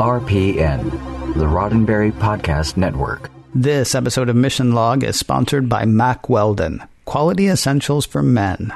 [0.00, 0.90] RPN,
[1.34, 3.30] the Roddenberry Podcast Network.
[3.54, 8.72] This episode of Mission Log is sponsored by Mack Weldon, quality essentials for men.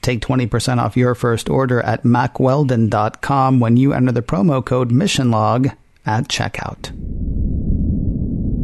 [0.00, 5.76] Take 20% off your first order at mackweldon.com when you enter the promo code MissionLog
[6.06, 6.90] at checkout.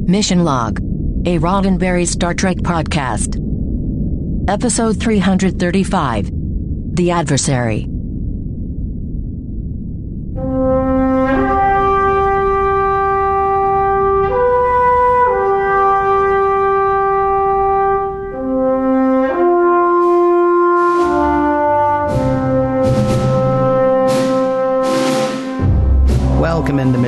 [0.08, 0.78] Mission Log,
[1.26, 3.36] a Roddenberry Star Trek podcast.
[4.48, 6.30] Episode 335
[6.94, 7.86] The Adversary.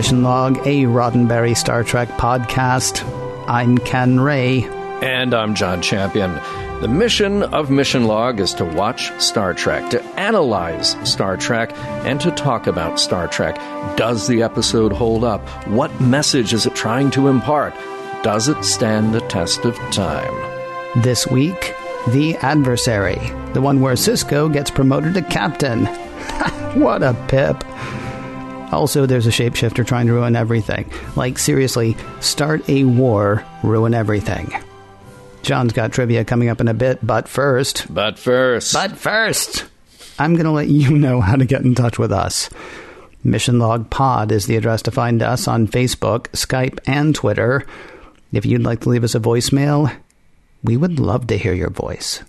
[0.00, 3.04] Mission Log, a Roddenberry Star Trek podcast.
[3.46, 4.64] I'm Ken Ray.
[5.02, 6.40] And I'm John Champion.
[6.80, 12.18] The mission of Mission Log is to watch Star Trek, to analyze Star Trek, and
[12.22, 13.56] to talk about Star Trek.
[13.98, 15.46] Does the episode hold up?
[15.68, 17.74] What message is it trying to impart?
[18.22, 20.32] Does it stand the test of time?
[21.02, 21.74] This week,
[22.08, 23.20] The Adversary,
[23.52, 25.84] the one where Sisko gets promoted to captain.
[26.74, 27.62] what a pip.
[28.72, 30.90] Also, there's a shapeshifter trying to ruin everything.
[31.16, 34.52] Like, seriously, start a war, ruin everything.
[35.42, 37.92] John's got trivia coming up in a bit, but first.
[37.92, 38.72] But first.
[38.72, 39.64] But first,
[40.18, 42.50] I'm going to let you know how to get in touch with us.
[43.24, 47.66] Mission Log Pod is the address to find us on Facebook, Skype, and Twitter.
[48.32, 49.94] If you'd like to leave us a voicemail,
[50.62, 52.22] we would love to hear your voice.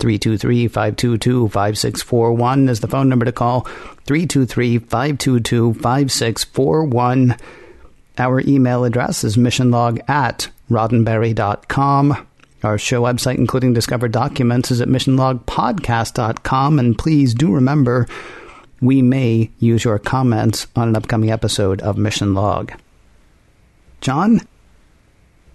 [0.00, 3.62] 323 522 5641 is the phone number to call.
[4.06, 7.36] 323 522 5641.
[8.18, 12.26] Our email address is missionlog at roddenberry.com.
[12.62, 16.78] Our show website, including discovered documents, is at missionlogpodcast.com.
[16.78, 18.06] And please do remember,
[18.80, 22.72] we may use your comments on an upcoming episode of Mission Log.
[24.00, 24.42] John,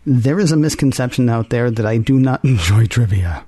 [0.06, 3.46] there is a misconception out there that I do not enjoy trivia.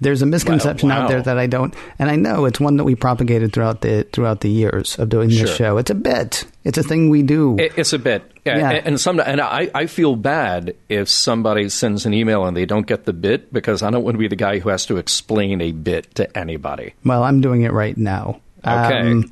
[0.00, 2.84] There's a misconception Wow, out there that I don't, and I know it's one that
[2.84, 5.46] we propagated throughout the throughout the years of doing this Sure.
[5.48, 5.78] show.
[5.78, 6.44] It's a bit.
[6.64, 7.56] It's a thing we do.
[7.58, 8.70] It- It's a bit, yeah, Yeah.
[8.70, 12.64] and- and some, and I, I feel bad if somebody sends an email and they
[12.66, 14.98] don't get the bit because I don't want to be the guy who has to
[14.98, 16.94] explain a bit to anybody.
[17.04, 18.40] well, I'm doing it right now.
[18.64, 19.00] Okay.
[19.00, 19.30] Um,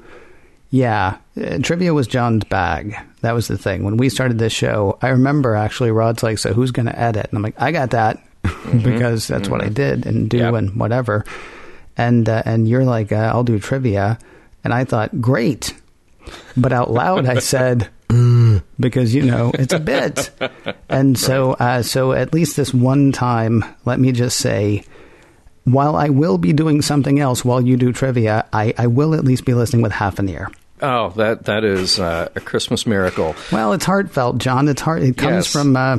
[0.71, 2.97] yeah, uh, trivia was John's bag.
[3.21, 3.85] That was the thing.
[3.85, 7.27] When we started this show, I remember actually Rod's like, "So who's going to edit?"
[7.31, 8.19] And I'm like, "I got that,"
[8.83, 10.55] because that's what I did and do Yep.
[10.55, 11.25] and whatever.
[11.97, 14.19] And uh, and you're like, uh, "I'll do trivia,"
[14.65, 15.75] and I thought, "Great,"
[16.57, 17.89] but out loud I said.
[18.09, 20.31] "Mm," Because you know it's a bit,
[20.89, 24.85] and so uh, so at least this one time, let me just say,
[25.65, 29.25] while I will be doing something else while you do trivia, I, I will at
[29.25, 30.51] least be listening with half an ear.
[30.83, 33.35] Oh, that that is uh, a Christmas miracle.
[33.51, 34.69] Well, it's heartfelt, John.
[34.69, 35.03] It's heart.
[35.03, 35.53] It comes Yes.
[35.53, 35.75] from.
[35.77, 35.99] Uh,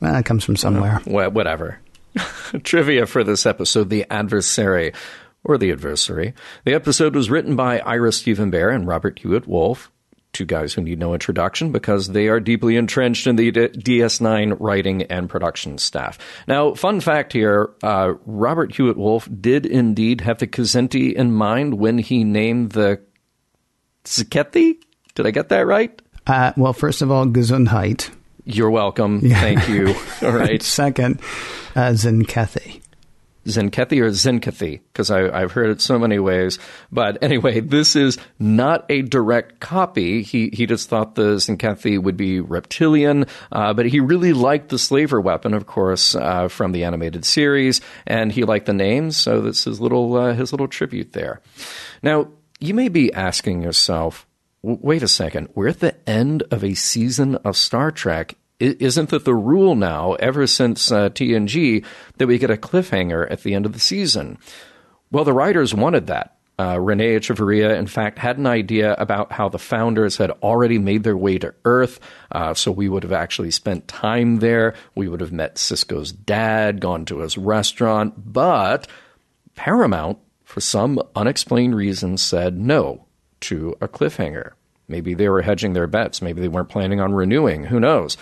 [0.00, 1.00] well, it comes from somewhere.
[1.06, 1.80] Wha- whatever.
[2.64, 4.92] Trivia for this episode The Adversary,
[5.44, 6.34] or The Adversary.
[6.64, 9.90] The episode was written by Ira Steven Behr and Robert Hewitt Wolfe,
[10.32, 14.56] two guys who need no introduction because they are deeply entrenched in the D- DS9
[14.60, 16.18] writing and production staff.
[16.46, 21.74] Now, fun fact here uh, Robert Hewitt Wolfe did indeed have the Kzinti in mind
[21.78, 23.00] when he named the
[24.04, 24.76] Zikethi.
[25.14, 26.00] Did I get that right?
[26.26, 28.10] Uh, well, first of all, Gesundheit.
[28.50, 29.20] You're welcome.
[29.20, 29.94] Thank you.
[30.22, 30.62] All right.
[30.62, 31.20] Second,
[31.76, 32.80] uh, Tzenkethi.
[33.44, 36.58] Tzenkethi or Tzenkethi, because I've heard it so many ways.
[36.90, 40.22] But anyway, this is not a direct copy.
[40.22, 44.78] He he just thought the Tzenkethi would be reptilian, uh, but he really liked the
[44.78, 49.42] slaver weapon, of course, uh, from the animated series, and he liked the name, so
[49.42, 51.42] that's his little uh, his little tribute there.
[52.02, 52.28] Now,
[52.60, 54.26] you may be asking yourself,
[54.62, 58.34] wait a second, we're at the end of a season of Star Trek.
[58.60, 61.84] I- Isn't that the rule now, ever since uh, TNG,
[62.16, 64.38] that we get a cliffhanger at the end of the season?
[65.10, 66.34] Well, the writers wanted that.
[66.60, 71.04] Uh, Renee Echevarria, in fact, had an idea about how the founders had already made
[71.04, 72.00] their way to Earth,
[72.32, 74.74] uh, so we would have actually spent time there.
[74.96, 78.88] We would have met Sisko's dad, gone to his restaurant, but
[79.54, 83.04] Paramount, for some unexplained reason, said no
[83.40, 84.52] to a cliffhanger.
[84.88, 86.22] Maybe they were hedging their bets.
[86.22, 87.64] Maybe they weren't planning on renewing.
[87.64, 88.16] Who knows?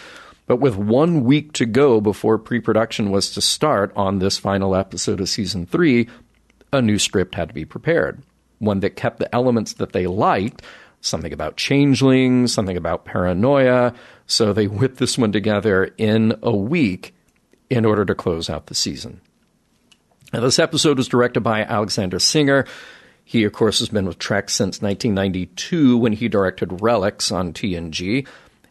[0.46, 4.74] But with one week to go before pre production was to start on this final
[4.74, 6.08] episode of season three,
[6.72, 8.22] a new script had to be prepared.
[8.58, 10.62] One that kept the elements that they liked,
[11.00, 13.94] something about changelings, something about paranoia.
[14.26, 17.14] So they whipped this one together in a week
[17.68, 19.20] in order to close out the season.
[20.32, 22.66] Now, this episode was directed by Alexander Singer.
[23.28, 28.24] He, of course, has been with Trek since 1992 when he directed Relics on TNG.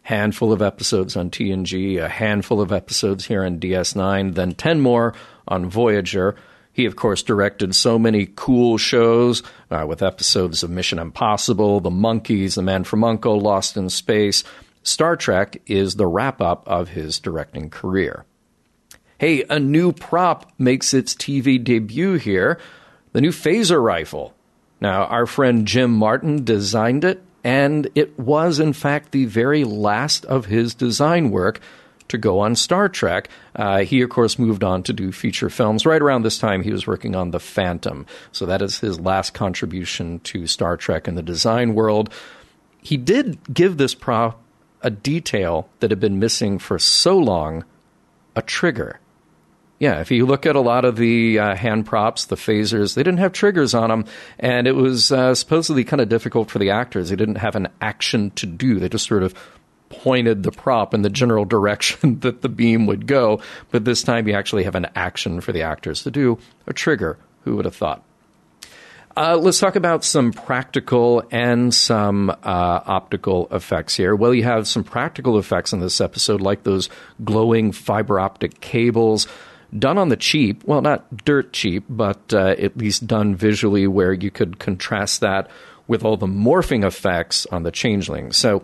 [0.04, 5.14] Handful of episodes on TNG, a handful of episodes here on DS9, then 10 more
[5.46, 6.38] on Voyager.
[6.72, 11.90] He, of course, directed so many cool shows uh, with episodes of Mission Impossible, The
[11.90, 14.46] Monkees, The Man from Uncle, Lost in Space.
[14.84, 18.24] Star Trek is the wrap up of his directing career.
[19.18, 22.58] Hey, a new prop makes its TV debut here
[23.16, 24.35] the new phaser rifle.
[24.82, 30.26] Now, our friend Jim Martin designed it, and it was, in fact, the very last
[30.26, 31.60] of his design work
[32.08, 33.30] to go on Star Trek.
[33.56, 35.86] Uh, he, of course, moved on to do feature films.
[35.86, 38.06] Right around this time, he was working on The Phantom.
[38.32, 42.12] So that is his last contribution to Star Trek in the design world.
[42.82, 44.40] He did give this prop
[44.82, 47.66] a detail that had been missing for so long
[48.36, 49.00] a trigger.
[49.78, 53.04] Yeah, if you look at a lot of the uh, hand props, the phasers, they
[53.04, 54.06] didn't have triggers on them,
[54.40, 57.10] and it was uh, supposedly kind of difficult for the actors.
[57.10, 58.80] They didn't have an action to do.
[58.80, 59.34] They just sort of
[59.90, 63.42] pointed the prop in the general direction that the beam would go.
[63.72, 67.18] But this time, you actually have an action for the actors to do a trigger.
[67.44, 68.02] Who would have thought?
[69.18, 74.14] Uh, let's talk about some practical and some uh, optical effects here.
[74.14, 76.90] Well, you have some practical effects in this episode, like those
[77.24, 79.28] glowing fiber optic cables
[79.78, 80.64] done on the cheap.
[80.66, 85.50] Well, not dirt cheap, but uh, at least done visually where you could contrast that
[85.88, 88.32] with all the morphing effects on the changeling.
[88.32, 88.64] So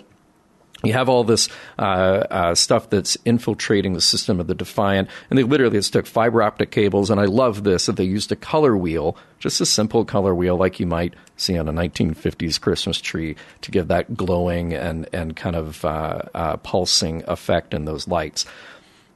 [0.84, 5.38] you have all this uh, uh, stuff that's infiltrating the system of the Defiant, and
[5.38, 7.10] they literally just took fiber optic cables.
[7.10, 10.58] And I love this that they used a color wheel, just a simple color wheel
[10.58, 15.36] like you might see on a 1950s Christmas tree, to give that glowing and and
[15.36, 18.46] kind of uh, uh, pulsing effect in those lights.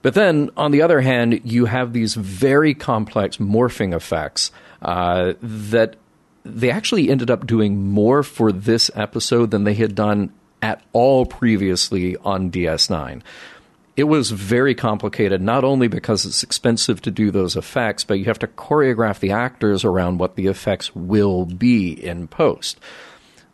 [0.06, 4.52] But then, on the other hand, you have these very complex morphing effects
[4.84, 5.96] uh, that
[6.44, 10.32] they actually ended up doing more for this episode than they had done
[10.62, 13.24] at all previously on DS9.
[13.98, 18.26] It was very complicated, not only because it's expensive to do those effects, but you
[18.26, 22.80] have to choreograph the actors around what the effects will be in post.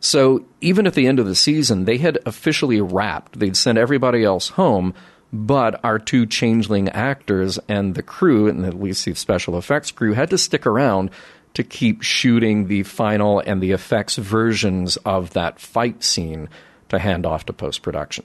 [0.00, 3.38] So even at the end of the season, they had officially wrapped.
[3.38, 4.92] They'd sent everybody else home,
[5.32, 10.12] but our two changeling actors and the crew, and at least the special effects crew,
[10.12, 11.10] had to stick around
[11.54, 16.48] to keep shooting the final and the effects versions of that fight scene
[16.88, 18.24] to hand off to post production.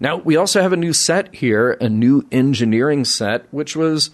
[0.00, 4.10] Now, we also have a new set here, a new engineering set, which was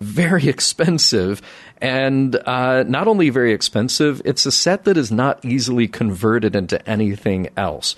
[0.00, 1.42] very expensive.
[1.80, 6.86] And uh, not only very expensive, it's a set that is not easily converted into
[6.88, 7.96] anything else.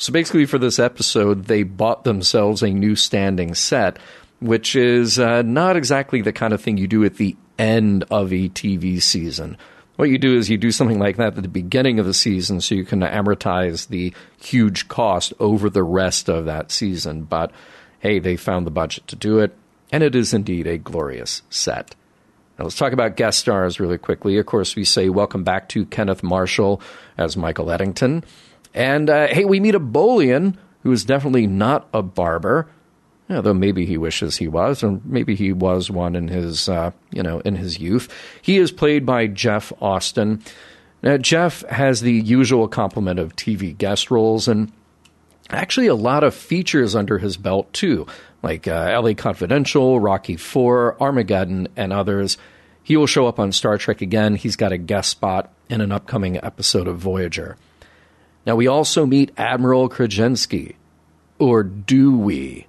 [0.00, 3.98] So basically, for this episode, they bought themselves a new standing set,
[4.40, 8.32] which is uh, not exactly the kind of thing you do at the end of
[8.32, 9.56] a TV season
[10.00, 12.62] what you do is you do something like that at the beginning of the season
[12.62, 17.24] so you can amortize the huge cost over the rest of that season.
[17.24, 17.52] But
[17.98, 19.54] hey, they found the budget to do it,
[19.92, 21.94] and it is indeed a glorious set.
[22.58, 24.38] Now, let's talk about guest stars really quickly.
[24.38, 26.80] Of course, we say welcome back to Kenneth Marshall
[27.18, 28.24] as Michael Eddington.
[28.74, 32.68] And uh, hey, we meet a Bolian who is definitely not a barber.
[33.28, 37.22] Though maybe he wishes he was, or maybe he was one in his, uh, you
[37.22, 38.12] know, in his youth.
[38.42, 40.42] He is played by Jeff Austin.
[41.00, 44.72] Now, Jeff has the usual complement of TV guest roles and
[45.48, 48.04] actually a lot of features under his belt too,
[48.42, 52.36] like uh, LA Confidential, Rocky Four, Armageddon, and others.
[52.82, 54.34] He will show up on Star Trek again.
[54.34, 57.56] He's got a guest spot in an upcoming episode of Voyager.
[58.46, 60.76] Now, we also meet Admiral Krajensky.
[61.38, 62.66] Or do we?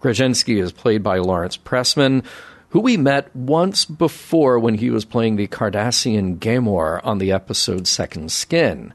[0.00, 2.24] Krajensky is played by Lawrence Pressman,
[2.70, 7.86] who we met once before when he was playing the Cardassian Ghemor on the episode
[7.86, 8.92] Second Skin.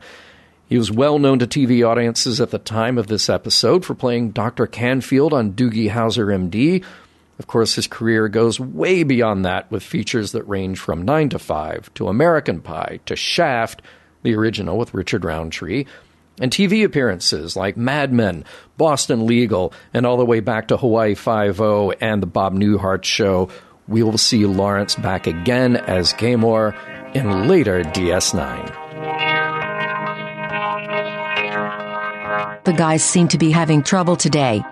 [0.67, 4.31] He was well known to TV audiences at the time of this episode for playing
[4.31, 4.67] Dr.
[4.67, 6.83] Canfield on Doogie Howser MD.
[7.39, 11.39] Of course, his career goes way beyond that with features that range from 9 to
[11.39, 13.81] 5 to American Pie to Shaft,
[14.23, 15.85] the original with Richard Roundtree,
[16.39, 18.45] and TV appearances like Mad Men,
[18.77, 23.49] Boston Legal, and all the way back to Hawaii Five-O and the Bob Newhart Show.
[23.87, 26.75] We will see Lawrence back again as Ghemor
[27.13, 28.77] in later DS9.
[32.63, 34.63] The guys seem to be having trouble today.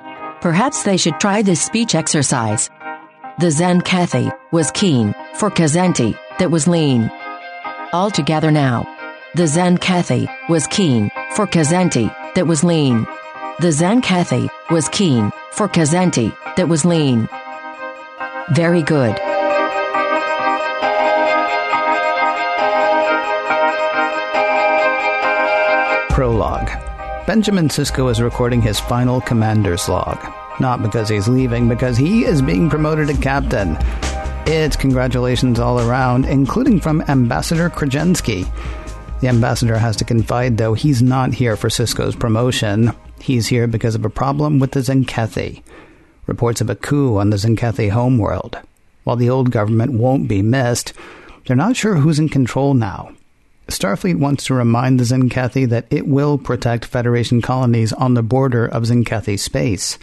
[0.42, 2.70] Perhaps they should try this speech exercise.
[3.40, 7.12] The Zen Kathy was keen for Kzinti that was lean.
[7.92, 8.99] All together now.
[9.36, 13.06] The Zen Kathy was keen for Kzinti that was lean.
[13.60, 17.30] The Zen Kathy was keen for Kzinti that was lean.
[18.54, 19.16] Very good.
[26.10, 26.72] Prologue.
[27.28, 30.18] Benjamin Sisko is recording his final commander's log.
[30.60, 33.78] Not because he's leaving, because he is being promoted to captain.
[34.48, 38.48] It's congratulations all around, including from Ambassador Krajensky.
[39.22, 42.94] The ambassador has to confide, though, he's not here for Sisko's promotion.
[43.20, 45.62] He's here because of a problem with the Tzenkethi.
[46.26, 48.58] Reports of a coup on the Tzenkethi homeworld.
[49.04, 50.94] While the old government won't be missed,
[51.46, 53.12] they're not sure who's in control now.
[53.68, 58.66] Starfleet wants to remind the Tzenkethi that it will protect Federation colonies on the border
[58.66, 60.00] of Tzenkethi space.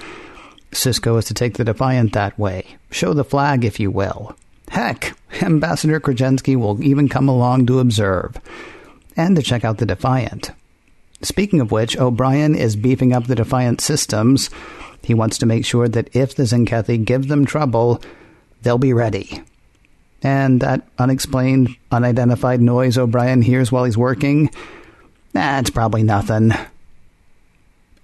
[0.73, 2.77] Sisko is to take the Defiant that way.
[2.91, 4.37] Show the flag, if you will.
[4.69, 8.37] Heck, Ambassador Krajensky will even come along to observe.
[9.17, 10.51] And to check out the Defiant.
[11.23, 14.51] Speaking of which, O'Brien is beefing up the Defiant systems.
[15.03, 18.03] He wants to make sure that if the Tzenkethi give them trouble,
[18.63, 19.43] they'll be ready.
[20.23, 24.51] And that unexplained, unidentified noise O'Brien hears while he's working,
[25.33, 26.53] that's probably nothing.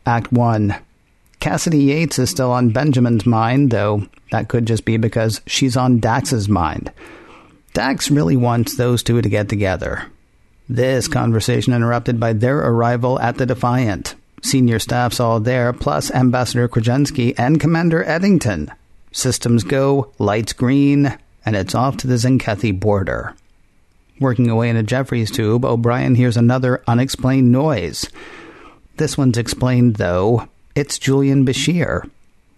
[0.05, 0.75] Act 1.
[1.41, 5.99] Cassidy Yates is still on Benjamin's mind, though that could just be because she's on
[5.99, 6.93] Dax's mind.
[7.73, 10.07] Dax really wants those two to get together.
[10.73, 14.15] This conversation interrupted by their arrival at the Defiant.
[14.41, 18.73] Senior staff's all there, plus Ambassador Krajensky and Commander Eddington.
[19.13, 23.37] Systems go, lights green, and it's off to the Tzenkethi border.
[24.19, 28.09] Working away in a Jefferies tube, O'Brien hears another unexplained noise.
[28.97, 30.49] This one's explained, though.
[30.75, 32.09] It's Julian Bashir.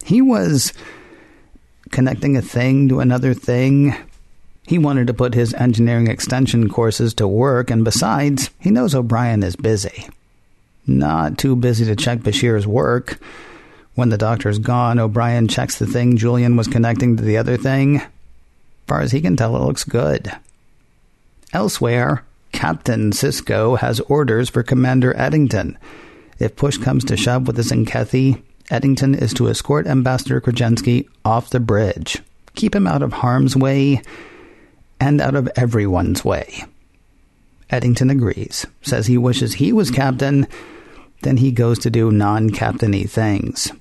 [0.05, 0.71] He was
[1.91, 3.93] connecting a thing to another thing.
[4.67, 9.43] He wanted to put his engineering extension courses to work, and besides, he knows O'Brien
[9.43, 10.07] is busy.
[10.87, 13.19] Not too busy to check Bashir's work.
[13.93, 18.01] When the doctor's gone, O'Brien checks the thing Julian was connecting to the other thing
[18.87, 20.31] far as he can tell, it looks good.
[21.53, 25.77] Elsewhere, Captain Sisko has orders for Commander Eddington.
[26.39, 31.49] If push comes to shove with the Tzenkethi, Eddington is to escort Ambassador Krajensky off
[31.49, 32.21] the bridge,
[32.55, 34.01] keep him out of harm's way,
[34.99, 36.63] and out of everyone's way.
[37.69, 40.47] Eddington agrees, says he wishes he was captain,
[41.21, 43.71] then he goes to do non captainy things.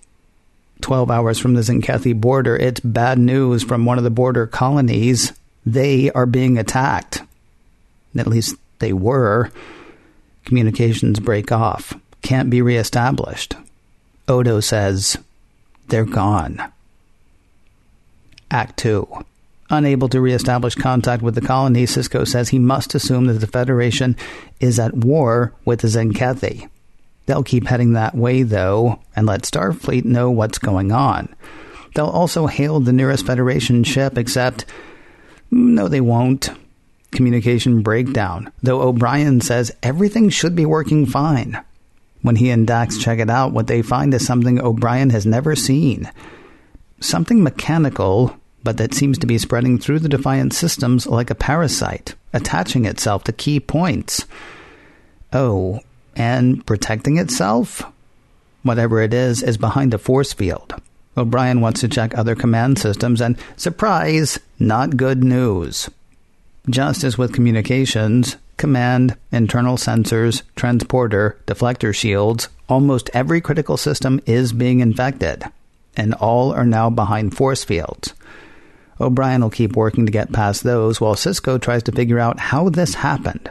[0.80, 5.32] 12 hours from the Tzenkethi border, it's bad news from one of the border colonies.
[5.64, 7.22] They are being attacked.
[8.16, 9.50] At least they were.
[10.44, 13.56] Communications break off, can't be reestablished.
[14.28, 15.16] Odo says,
[15.88, 16.62] they're gone.
[18.50, 19.24] Act 2.
[19.70, 24.16] Unable to reestablish contact with the colony, Sisko says he must assume that the Federation
[24.60, 26.68] is at war with the Tzenkethi.
[27.26, 31.34] They'll keep heading that way, though, and let Starfleet know what's going on.
[31.94, 34.66] They'll also hail the nearest Federation ship, except.
[35.50, 36.50] No, they won't.
[37.12, 41.62] Communication breakdown, though O'Brien says everything should be working fine.
[42.22, 45.54] When he and Dax check it out, what they find is something O'Brien has never
[45.54, 46.10] seen.
[46.98, 52.14] Something mechanical, but that seems to be spreading through the Defiant systems like a parasite,
[52.32, 54.24] attaching itself to key points.
[55.32, 55.80] Oh,
[56.16, 57.82] and protecting itself,
[58.62, 60.74] whatever it is, is behind a force field.
[61.16, 65.88] O'Brien wants to check other command systems, and surprise, not good news.
[66.68, 74.52] Just as with communications, command, internal sensors, transporter, deflector shields, almost every critical system is
[74.52, 75.44] being infected,
[75.96, 78.14] and all are now behind force fields.
[79.00, 82.68] O'Brien will keep working to get past those while Sisko tries to figure out how
[82.68, 83.50] this happened.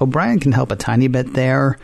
[0.00, 1.78] O'Brien can help a tiny bit there.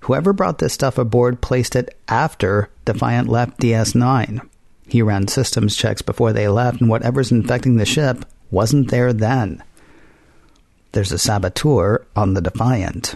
[0.00, 4.40] Whoever brought this stuff aboard placed it after Defiant left DS9.
[4.88, 9.62] He ran systems checks before they left, and whatever's infecting the ship wasn't there then.
[10.92, 13.14] There's a saboteur on the Defiant.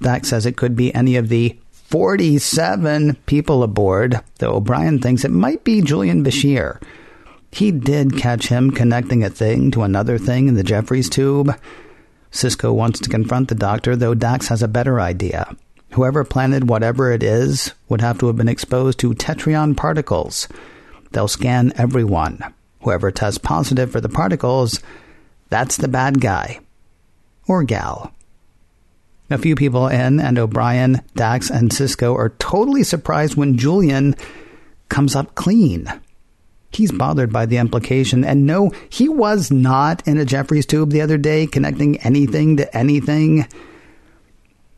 [0.00, 5.30] Dax says it could be any of the 47 people aboard, though O'Brien thinks it
[5.30, 6.80] might be Julian Bashir.
[7.50, 11.58] He did catch him connecting a thing to another thing in the Jefferies tube.
[12.30, 15.56] Sisko wants to confront the doctor, though Dax has a better idea.
[15.92, 20.46] Whoever planted whatever it is would have to have been exposed to tetryon particles.
[21.12, 22.42] They'll scan everyone.
[22.82, 24.80] Whoever tests positive for the particles,
[25.48, 26.60] that's the bad guy.
[27.46, 28.12] Or gal.
[29.30, 34.14] A few people in, and O'Brien, Dax, and Sisko are totally surprised when Julian
[34.88, 35.90] comes up clean.
[36.70, 41.00] He's bothered by the implication, and no, he was not in a Jefferies tube the
[41.00, 43.46] other day connecting anything to anything.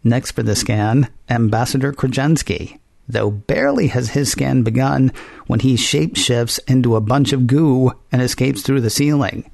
[0.04, 2.78] Next for the scan, Ambassador Krajensky,
[3.08, 5.12] though barely has his scan begun
[5.46, 9.50] when he shapeshifts into a bunch of goo and escapes through the ceiling.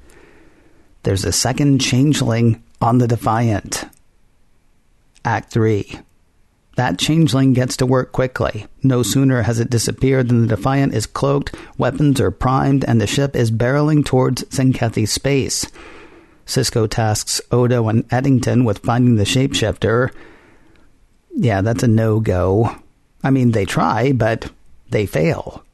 [1.03, 3.85] There's a second changeling on the Defiant.
[5.25, 5.99] Act 3.
[6.77, 8.67] That changeling gets to work quickly.
[8.83, 13.07] No sooner has it disappeared than the Defiant is cloaked, weapons are primed, and the
[13.07, 15.65] ship is barreling towards Tzenkethi space.
[16.45, 20.11] Sisko tasks Odo and Eddington with finding the shapeshifter.
[21.35, 22.75] Yeah, that's a no go.
[23.23, 24.51] I mean, they try, but
[24.91, 25.65] they fail.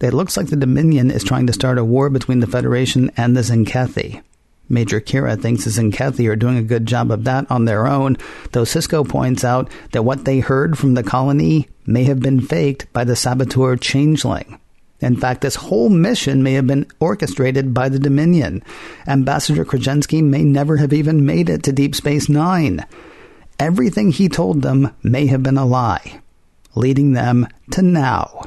[0.00, 3.36] It looks like the Dominion is trying to start a war between the Federation and
[3.36, 4.20] the Tzenkethi.
[4.68, 7.86] Major Kira thinks is and Kathy are doing a good job of that on their
[7.86, 8.16] own,
[8.52, 12.90] though Sisko points out that what they heard from the colony may have been faked
[12.92, 14.58] by the saboteur Changeling.
[15.00, 18.62] In fact, this whole mission may have been orchestrated by the Dominion.
[19.06, 22.86] Ambassador Krajensky may never have even made it to Deep Space Nine.
[23.58, 26.20] Everything he told them may have been a lie,
[26.74, 28.42] leading them to now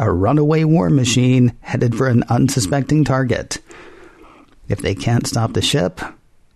[0.00, 3.58] a runaway war machine headed for an unsuspecting target.
[4.70, 6.00] If they can't stop the ship,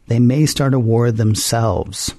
[0.06, 2.14] they may start a war themselves.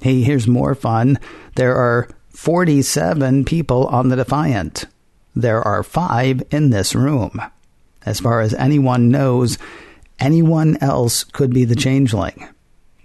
[0.00, 1.18] Hey, here's more fun.
[1.56, 4.84] There are 47 people on the Defiant.
[5.34, 7.42] There are five in this room.
[8.06, 9.58] As far as anyone knows,
[10.20, 12.48] anyone else could be the changeling.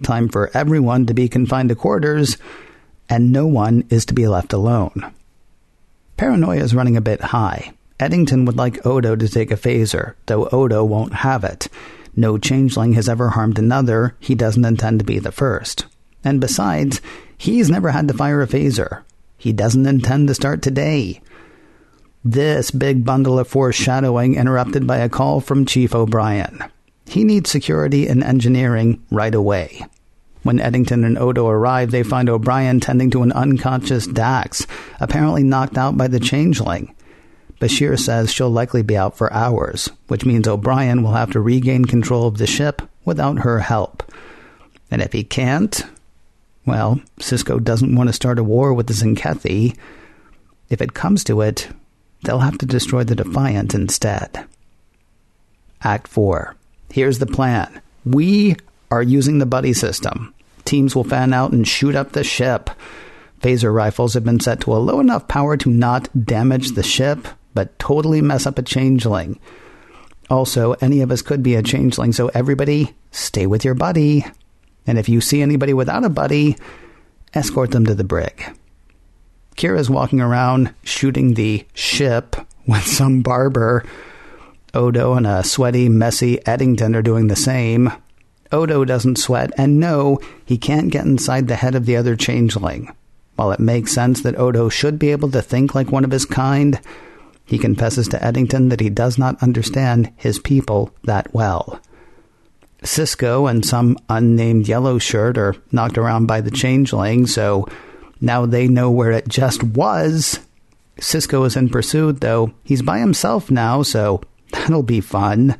[0.04, 2.36] Time for everyone to be confined to quarters,
[3.08, 5.12] and no one is to be left alone.
[6.16, 7.72] Paranoia is running a bit high.
[7.98, 11.68] Eddington would like Odo to take a phaser, though Odo won't have it.
[12.14, 15.86] No changeling has ever harmed another, he doesn't intend to be the first.
[16.24, 17.00] And besides,
[17.38, 19.02] he's never had to fire a phaser.
[19.38, 21.20] He doesn't intend to start today.
[22.24, 26.64] This big bundle of foreshadowing interrupted by a call from Chief O'Brien.
[27.06, 29.86] He needs security and engineering right away.
[30.42, 34.66] When Eddington and Odo arrive, they find O'Brien tending to an unconscious Dax,
[35.00, 36.95] apparently knocked out by the changeling.
[37.60, 41.84] Bashir says she'll likely be out for hours, which means O'Brien will have to regain
[41.84, 44.02] control of the ship without her help.
[44.90, 45.82] And if he can't,
[46.64, 49.76] well, Sisko doesn't want to start a war with the Tzenkethi.
[50.68, 51.68] If it comes to it,
[52.26, 54.46] They'll have to destroy the Defiant instead.
[55.82, 56.56] Act 4.
[56.90, 57.80] Here's the plan.
[58.04, 58.56] We
[58.90, 60.34] are using the buddy system.
[60.64, 62.70] Teams will fan out and shoot up the ship.
[63.40, 67.28] Phaser rifles have been set to a low enough power to not damage the ship,
[67.56, 69.40] but totally mess up a changeling.
[70.30, 74.24] Also, any of us could be a changeling, so everybody stay with your buddy.
[74.86, 76.56] And if you see anybody without a buddy,
[77.34, 78.44] escort them to the brig.
[79.56, 83.84] Kira's walking around shooting the ship with some barber.
[84.74, 87.90] Odo and a sweaty, messy Eddington are doing the same.
[88.52, 92.94] Odo doesn't sweat, and no, he can't get inside the head of the other changeling.
[93.36, 96.24] While it makes sense that Odo should be able to think like one of his
[96.24, 96.80] kind,
[97.46, 101.80] he confesses to Eddington that he does not understand his people that well.
[102.82, 107.66] Sisko and some unnamed yellow shirt are knocked around by the changeling, so
[108.20, 110.40] now they know where it just was.
[111.00, 112.52] Sisko is in pursuit, though.
[112.64, 115.56] He's by himself now, so that'll be fun.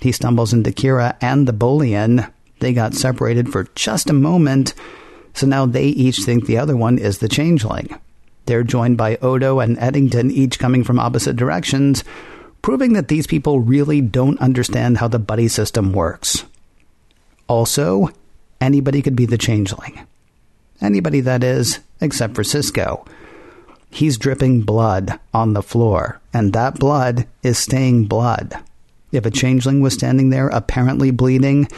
[0.00, 2.30] He stumbles into Kira and the Bolian.
[2.60, 4.74] They got separated for just a moment,
[5.32, 7.98] so now they each think the other one is the changeling.
[8.46, 12.04] They're joined by Odo and Eddington, each coming from opposite directions,
[12.62, 16.44] proving that these people really don't understand how the buddy system works.
[17.48, 18.08] Also,
[18.60, 20.06] anybody could be the changeling.
[20.80, 23.06] Anybody, that is, except for Sisko.
[23.90, 28.58] He's dripping blood on the floor, and that blood is staying blood.
[29.12, 31.68] If a changeling was standing there apparently bleeding,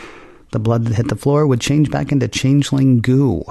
[0.53, 3.45] the blood that hit the floor would change back into changeling goo.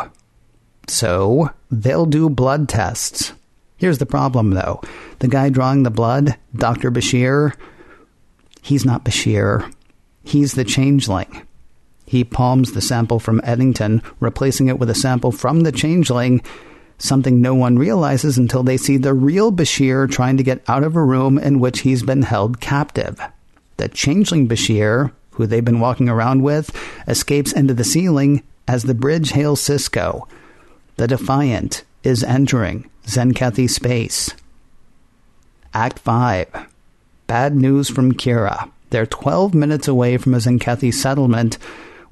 [0.87, 3.33] So, they'll do blood tests.
[3.77, 4.81] Here's the problem, though.
[5.19, 6.91] The guy drawing the blood, Dr.
[6.91, 7.53] Bashir,
[8.61, 9.71] he's not Bashir.
[10.23, 11.45] He's the changeling.
[12.05, 16.41] He palms the sample from Eddington, replacing it with a sample from the changeling,
[16.97, 20.95] something no one realizes until they see the real Bashir trying to get out of
[20.95, 23.19] a room in which he's been held captive.
[23.77, 26.71] The changeling Bashir, who they've been walking around with,
[27.07, 30.27] escapes into the ceiling as the bridge hails Sisko.
[30.97, 34.33] The Defiant is entering Tzenkethi space.
[35.73, 36.47] Act 5
[37.27, 38.71] Bad news from Kira.
[38.91, 41.57] They're 12 minutes away from a Tzenkethi settlement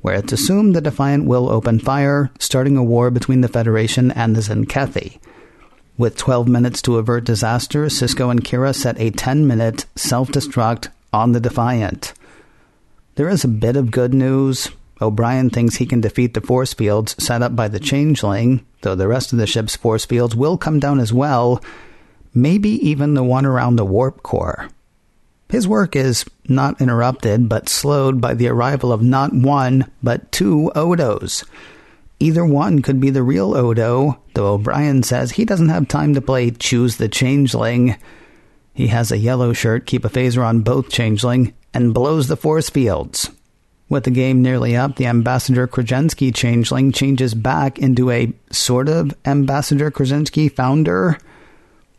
[0.01, 4.35] where it's assumed the Defiant will open fire, starting a war between the Federation and
[4.35, 5.17] the Tzenkethi.
[5.97, 10.89] With 12 minutes to avert disaster, Sisko and Kira set a 10 minute self destruct
[11.13, 12.13] on the Defiant.
[13.15, 14.69] There is a bit of good news.
[15.03, 19.07] O'Brien thinks he can defeat the force fields set up by the Changeling, though the
[19.07, 21.61] rest of the ship's force fields will come down as well,
[22.33, 24.69] maybe even the one around the warp core.
[25.49, 30.71] His work is not interrupted but slowed by the arrival of not one but two
[30.75, 31.45] Odos.
[32.19, 36.21] Either one could be the real Odo, though O'Brien says he doesn't have time to
[36.21, 37.97] play Choose the Changeling.
[38.73, 42.69] He has a yellow shirt, keep a phaser on both Changeling, and blows the force
[42.69, 43.29] fields.
[43.93, 49.13] With the game nearly up, the Ambassador Krajensky changeling changes back into a sort of
[49.23, 51.19] Ambassador Krajensky founder,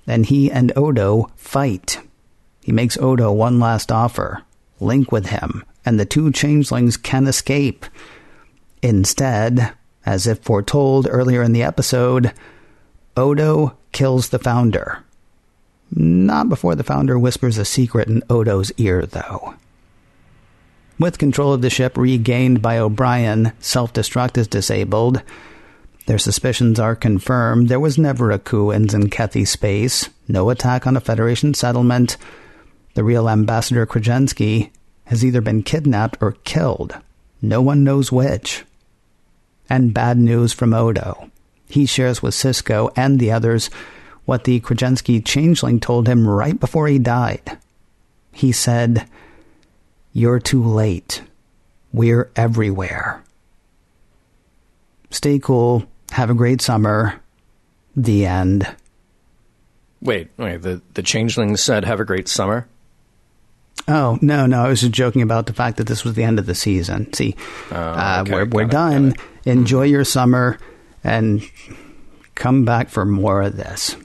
[0.04, 2.00] and he and Odo fight.
[2.64, 4.42] He makes Odo one last offer
[4.80, 7.87] link with him, and the two changelings can escape.
[8.83, 9.72] Instead,
[10.04, 12.33] as if foretold earlier in the episode,
[13.16, 15.04] Odo kills the founder.
[15.92, 19.54] Not before the founder whispers a secret in Odo's ear, though.
[20.98, 25.22] With control of the ship regained by O'Brien, self destruct is disabled.
[26.07, 27.68] Their suspicions are confirmed.
[27.68, 32.16] There was never a coup in Tzenkethi space, no attack on a Federation settlement.
[32.94, 34.70] The real Ambassador Krajensky
[35.07, 36.96] has either been kidnapped or killed.
[37.42, 38.64] No one knows which.
[39.68, 41.30] And bad news from Odo.
[41.68, 43.68] He shares with Sisko and the others
[44.26, 47.59] what the Krajensky changeling told him right before he died.
[48.33, 49.09] He said,
[50.14, 51.22] You're too late.
[51.92, 53.22] We're everywhere.
[55.11, 55.85] Stay cool.
[56.12, 57.20] Have a great summer.
[57.96, 58.66] The end.
[60.00, 60.62] Wait, wait.
[60.62, 62.66] The the changeling said, "Have a great summer."
[63.88, 64.64] Oh no, no!
[64.64, 67.12] I was just joking about the fact that this was the end of the season.
[67.12, 67.35] See,
[67.70, 68.33] Oh, uh, okay.
[68.35, 69.14] we're we're it, done.
[69.44, 70.59] Enjoy your summer,
[71.03, 71.42] and
[72.35, 73.96] come back for more of this.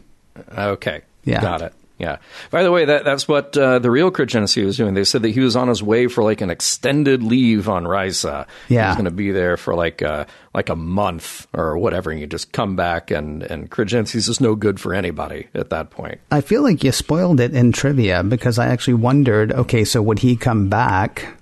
[0.57, 1.01] Okay.
[1.23, 1.41] Yeah.
[1.41, 1.73] Got it.
[1.99, 2.17] Yeah.
[2.49, 4.93] By the way, that that's what uh, the real Krajensky was doing.
[4.93, 8.47] They said that he was on his way for like an extended leave on Risa.
[8.69, 8.87] He Yeah.
[8.87, 10.23] was going to be there for like uh,
[10.55, 14.55] like a month or whatever, and you just come back, and and Krajensky's just no
[14.55, 16.19] good for anybody at that point.
[16.31, 19.51] I feel like you spoiled it in trivia because I actually wondered.
[19.51, 21.35] Okay, so would he come back?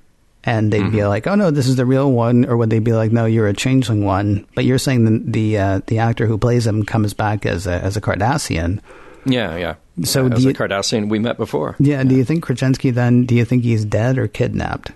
[0.44, 0.96] And they'd Mm-hmm.
[0.96, 3.26] be like, "Oh no, this is the real one," or would they be like, "No,
[3.26, 4.48] you're a changeling one"?
[4.56, 7.74] But you're saying the the, uh, the actor who plays him comes back as a
[7.84, 8.80] as a Cardassian.
[9.26, 9.76] Yeah, yeah.
[10.04, 11.76] So Yeah, do as you- a Cardassian we met before.
[11.80, 12.04] Yeah.
[12.04, 13.26] Do you think Krajensky then?
[13.26, 14.92] Do you think he's dead or kidnapped?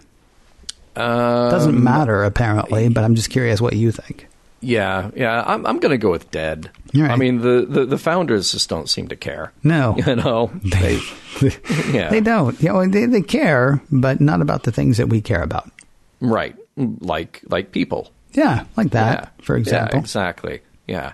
[0.96, 4.28] Um, Doesn't matter apparently, but I'm just curious what you think.
[4.60, 5.44] Yeah, yeah.
[5.48, 6.70] I'm I'm going to go with dead.
[6.94, 7.10] Right.
[7.10, 9.54] I mean, the, the the founders just don't seem to care.
[9.64, 9.96] No.
[10.06, 11.00] You know, they,
[11.92, 12.62] yeah, They don't.
[12.62, 15.72] You know, they they care, but not about the things that we care about.
[16.20, 18.12] right, like like people.
[18.34, 19.44] Yeah, like that, Yeah.
[19.46, 19.96] for example.
[19.98, 20.62] Yeah, exactly.
[20.88, 21.14] Yeah.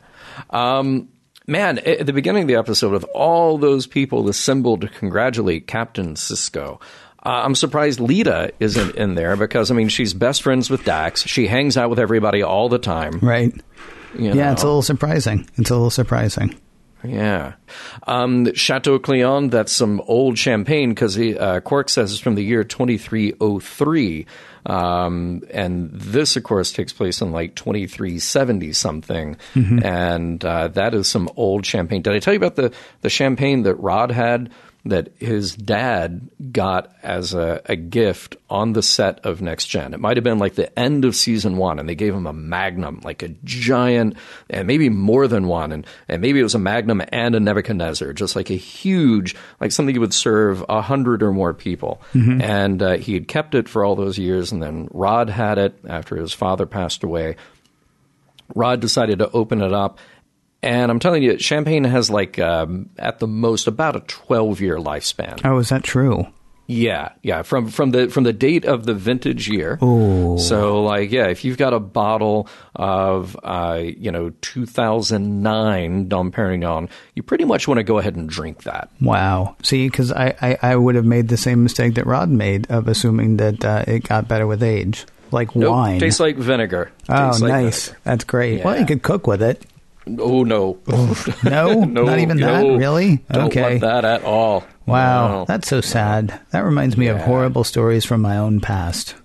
[0.50, 1.08] Um,
[1.47, 6.15] man, at the beginning of the episode, with all those people assembled to congratulate Captain
[6.15, 6.81] Sisko,
[7.25, 11.23] uh, I'm surprised Leeta isn't in there because, I mean, she's best friends with Dax.
[11.23, 13.19] She hangs out with everybody all the time.
[13.19, 13.53] Right.
[14.17, 15.49] you Yeah, it's a little surprising.
[15.55, 16.55] It's a little surprising.
[17.03, 17.53] Yeah.
[18.05, 22.63] Um, Chateau Cleon, that's some old champagne because uh, Quark says it's from the year
[22.63, 24.25] 2303.
[24.65, 29.38] Um, and this, of course, takes place in like 2370 something.
[29.83, 32.01] And uh, that is some old champagne.
[32.01, 34.49] Did I tell you about the, the champagne that Rod had?
[34.88, 39.93] That his dad got as a, a gift on the set of Next Gen.
[39.93, 42.34] It might have been like the end of season one, and they gave him a
[42.34, 44.15] Magnum, like a giant,
[44.50, 48.13] and maybe more than one, and, and maybe it was a Magnum and a Nebuchadnezzar,
[48.13, 52.02] just like a huge, like something you would serve a hundred or more people.
[52.41, 55.78] And uh, he had kept it for all those years, and then Rod had it
[55.88, 57.36] after his father passed away.
[58.56, 60.00] Rod decided to open it up.
[60.63, 64.78] And I'm telling you, champagne has like um, at the most about a 12 year
[64.78, 65.39] lifespan.
[65.46, 66.28] Oh, is that true?
[66.70, 69.78] Yeah, yeah, from from the from the date of the vintage year.
[69.80, 76.89] So like, yeah, if you've got a bottle of uh, you know 2009 Dom Perignon,
[77.15, 78.89] you pretty much want to go ahead and drink that.
[79.02, 79.56] Wow.
[79.63, 82.88] See, because I, I, I would have made the same mistake that Rod made of
[82.88, 86.00] assuming that uh, it got better with age, like Nope, wine.
[86.00, 86.91] tastes like vinegar.
[87.10, 87.86] oh, Tastes like nice.
[87.88, 88.02] vinegar.
[88.04, 88.63] That's great.
[88.63, 89.63] Well, you could cook with it.
[90.20, 91.13] Oh no, No,
[91.84, 92.63] no, not even that.
[92.63, 92.76] no.
[92.78, 93.17] Really?
[93.32, 93.62] Don't okay.
[93.62, 94.63] want that at all.
[94.86, 95.46] Wow, No.
[95.46, 96.39] that's so sad.
[96.52, 99.15] That reminds me of horrible stories from my own past.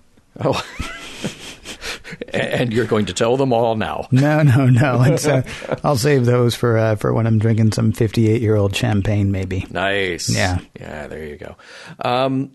[0.41, 0.61] Oh.
[2.29, 4.09] and you're going to tell them all now.
[4.11, 5.03] No, no, no.
[5.23, 5.43] Uh,
[5.85, 9.67] I'll save those for uh, for when I'm drinking some 58 year old champagne, maybe.
[9.71, 10.29] Nice.
[10.29, 10.59] Yeah.
[10.79, 11.57] Yeah, there you go.
[12.05, 12.51] Um,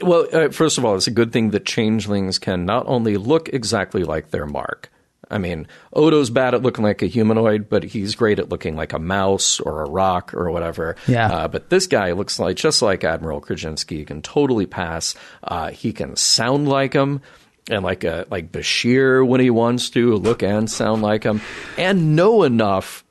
[0.00, 3.48] well, uh, first of all, it's a good thing that changelings can not only look
[3.50, 4.90] exactly like their mark.
[5.30, 8.92] I mean, Odo's bad at looking like a humanoid, but he's great at looking like
[8.92, 10.96] a mouse or a rock or whatever.
[11.08, 11.28] Yeah.
[11.28, 13.98] Uh, but this guy looks like just like Admiral Krajensky.
[13.98, 15.14] He can totally pass.
[15.42, 17.20] Uh, he can sound like him.
[17.68, 21.40] And like a, like Bashir when he wants to look and sound like him,
[21.76, 23.04] and know enough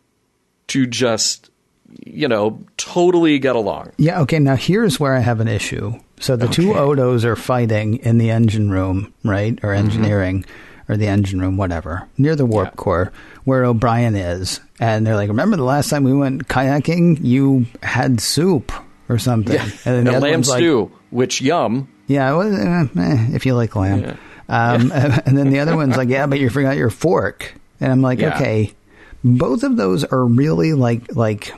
[0.67, 1.49] to just
[2.06, 3.91] you know totally get along.
[3.97, 5.99] Yeah, okay, now here's where I have an issue.
[6.21, 9.60] So the two Odos are fighting in the engine room, right?
[9.62, 10.45] Or engineering.
[10.88, 12.76] Or the engine room, whatever, near the warp Yeah.
[12.76, 13.12] core
[13.43, 14.60] where O'Brien is.
[14.80, 17.19] And they're like, remember the last time we went kayaking?
[17.24, 18.71] You had soup
[19.10, 19.56] or something.
[19.56, 21.88] Yeah, And then the a other lamb one's like, stew, which yum.
[22.08, 24.17] yeah, well, eh, eh, if you like lamb.
[24.50, 24.91] Um,
[25.26, 27.54] and then the other one's like, yeah, but you forgot your fork.
[27.80, 28.36] And I'm like, Yeah.
[28.36, 28.74] okay,
[29.24, 31.54] both of those are really like like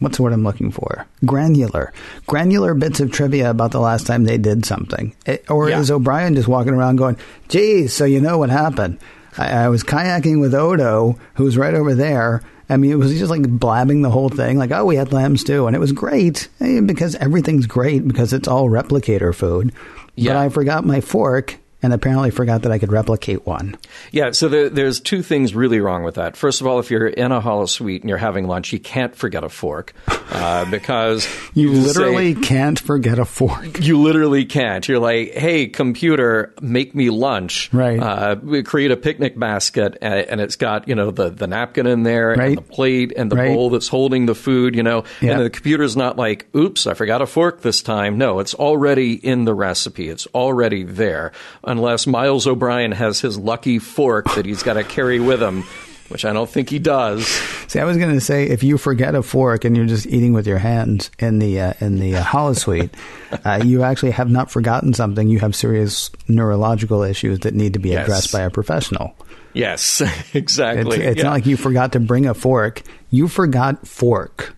[0.00, 1.06] what's the word I'm looking for?
[1.24, 1.92] Granular,
[2.26, 5.14] granular bits of trivia about the last time they did something.
[5.26, 5.80] It- or Yeah.
[5.80, 7.16] is O'Brien just walking around going,
[7.48, 8.98] "Geez, so you know what happened?
[9.38, 13.30] I, I was kayaking with Odo, who's right over there." I mean, it was just
[13.30, 16.48] like blabbing the whole thing, like, "Oh, we had lamb stew, and it was great
[16.60, 19.72] eh, because everything's great because it's all replicator food."
[20.16, 20.40] But Yeah.
[20.40, 23.76] I forgot my fork, and apparently forgot that I could replicate one.
[24.12, 26.36] Yeah, so there, there's two things really wrong with that.
[26.36, 29.44] First of all, if you're in a holosuite and you're having lunch, you can't forget
[29.44, 29.92] a fork
[30.30, 33.80] uh, because You say- literally can't forget a fork.
[33.80, 34.86] you literally can't.
[34.88, 37.72] You're like, hey, computer, make me lunch.
[37.72, 37.98] Right.
[38.00, 41.86] Uh, we create a picnic basket, and, and it's got you know the, the napkin
[41.86, 42.48] in there, Right.
[42.48, 43.54] and the plate, and the Right.
[43.54, 44.74] bowl that's holding the food.
[44.74, 45.32] You know, Yeah.
[45.32, 48.18] and the computer's not like, oops, I forgot a fork this time.
[48.18, 50.08] No, it's already in the recipe.
[50.08, 51.32] It's already there,
[51.70, 55.64] unless Miles O'Brien has his lucky fork that he's got to carry with him.
[56.08, 57.24] Which I don't think he does.
[57.68, 60.32] See, I was going to say if you forget a fork and you're just eating
[60.32, 62.90] with your hands in the uh, in the uh, holosuite,
[63.44, 65.28] uh, you actually have not forgotten something.
[65.28, 68.02] You have serious neurological issues that need to be Yes.
[68.06, 69.14] addressed by a professional.
[69.52, 70.98] Yes, It's, exactly.
[71.00, 71.22] it's Yeah.
[71.22, 72.82] not like you forgot to bring a fork.
[73.10, 74.56] You forgot fork.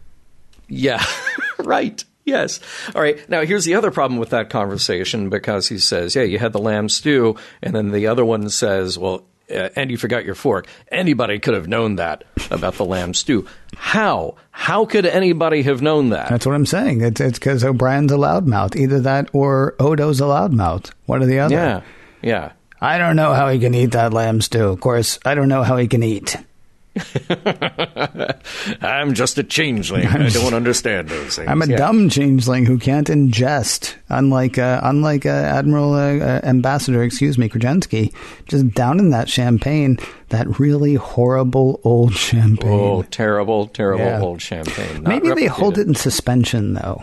[0.68, 1.04] Yeah,
[1.58, 2.02] right.
[2.24, 2.60] Yes.
[2.94, 3.28] All right.
[3.28, 6.60] Now, here's the other problem with that conversation because he says, Yeah, you had the
[6.60, 7.36] lamb stew.
[7.62, 10.66] And then the other one says, Well, uh, and you forgot your fork.
[10.90, 13.46] Anybody could have known that about the lamb stew.
[13.76, 14.36] How?
[14.52, 16.28] How could anybody have known that?
[16.28, 17.00] That's what I'm saying.
[17.00, 18.76] It's it's because O'Brien's a loudmouth.
[18.76, 20.92] Either that or Odo's a loudmouth.
[21.06, 21.54] One or the other.
[21.54, 21.82] yeah.
[22.22, 22.52] Yeah.
[22.80, 24.68] I don't know how he can eat that lamb stew.
[24.68, 26.36] Of course, I don't know how he can eat.
[28.82, 30.06] I'm just a changeling.
[30.06, 31.48] I don't understand those things.
[31.48, 31.76] I'm a Yeah.
[31.76, 37.48] dumb changeling who can't ingest, unlike uh, unlike uh, Admiral uh, uh, Ambassador, excuse me,
[37.48, 38.12] Krajensky,
[38.48, 39.98] just down in that champagne,
[40.30, 42.70] that really horrible old champagne.
[42.70, 44.20] Oh, terrible, terrible Yeah.
[44.20, 45.02] old champagne.
[45.02, 47.02] Not Maybe they hold it in suspension though.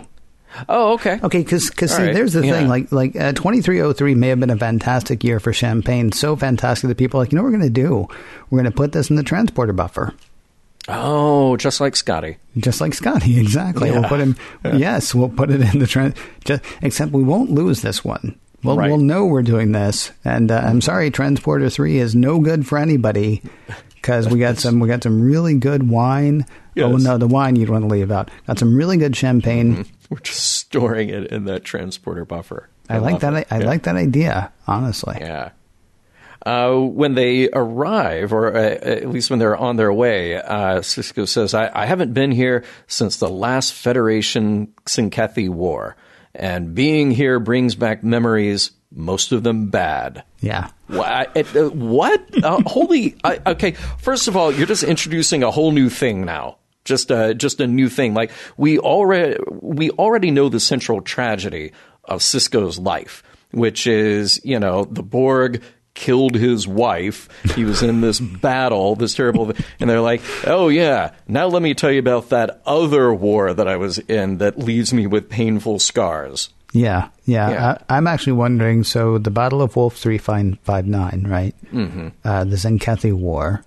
[0.68, 1.20] Oh, okay.
[1.24, 2.54] Okay, because see, right, there's the yeah.
[2.54, 2.68] thing.
[2.68, 6.12] Like like uh, 2303 may have been a fantastic year for champagne.
[6.12, 8.08] So fantastic that people are like, you know, what we're going to do.
[8.50, 10.14] We're going to put this in the transporter buffer.
[10.88, 12.38] Oh, just like Scotty.
[12.58, 13.90] Just like Scotty, exactly.
[13.90, 14.00] Yeah.
[14.00, 14.36] We'll put him.
[14.64, 16.16] Yes, we'll put it in the.
[16.46, 18.40] Just except we won't lose this one.
[18.64, 18.90] We'll Right.
[18.90, 20.12] we'll know we're doing this.
[20.26, 23.42] And uh, I'm sorry, Transporter Three is no good for anybody
[23.96, 26.46] because we got some we got some really good wine.
[26.78, 28.30] Oh no, the wine you'd want to leave out.
[28.48, 29.86] Got some really good champagne.
[30.10, 32.70] We're just storing it in that transporter buffer.
[32.90, 33.34] I, like that.
[33.34, 33.48] it.
[33.52, 33.68] I, I Yeah.
[33.68, 34.52] like that idea.
[34.68, 35.52] Honestly, Yeah.
[36.46, 41.28] Uh, when they arrive, or uh, at least when they're on their way, uh, Sisko
[41.28, 45.98] says, I, I haven't been here since the last Federation Tzenkethi War.
[46.34, 50.24] And being here brings back memories, most of them bad.
[50.40, 50.70] yeah.
[50.90, 51.26] Uh,
[51.74, 52.44] What?
[52.44, 53.18] Uh, holy!
[53.24, 56.58] I, okay, first of all, you're just introducing a whole new thing now.
[56.90, 58.16] Just a just a new thing.
[58.16, 61.72] Like we already we already know the central tragedy
[62.04, 63.22] of Sisko's life,
[63.52, 65.62] which is you know the Borg
[65.94, 67.30] killed his wife.
[67.56, 71.76] He was in this battle, this terrible, and they're like, oh yeah, now let me
[71.76, 75.78] tell you about that other war that I was in that leaves me with painful
[75.78, 76.50] scars.
[76.74, 77.50] Yeah, yeah.
[77.50, 77.78] Yeah.
[77.90, 78.84] I, I'm actually wondering.
[78.84, 81.56] So the Battle of Wolf three five five nine, right?
[81.72, 82.08] Mm-hmm.
[82.24, 83.64] Uh, the Tzenkethi War,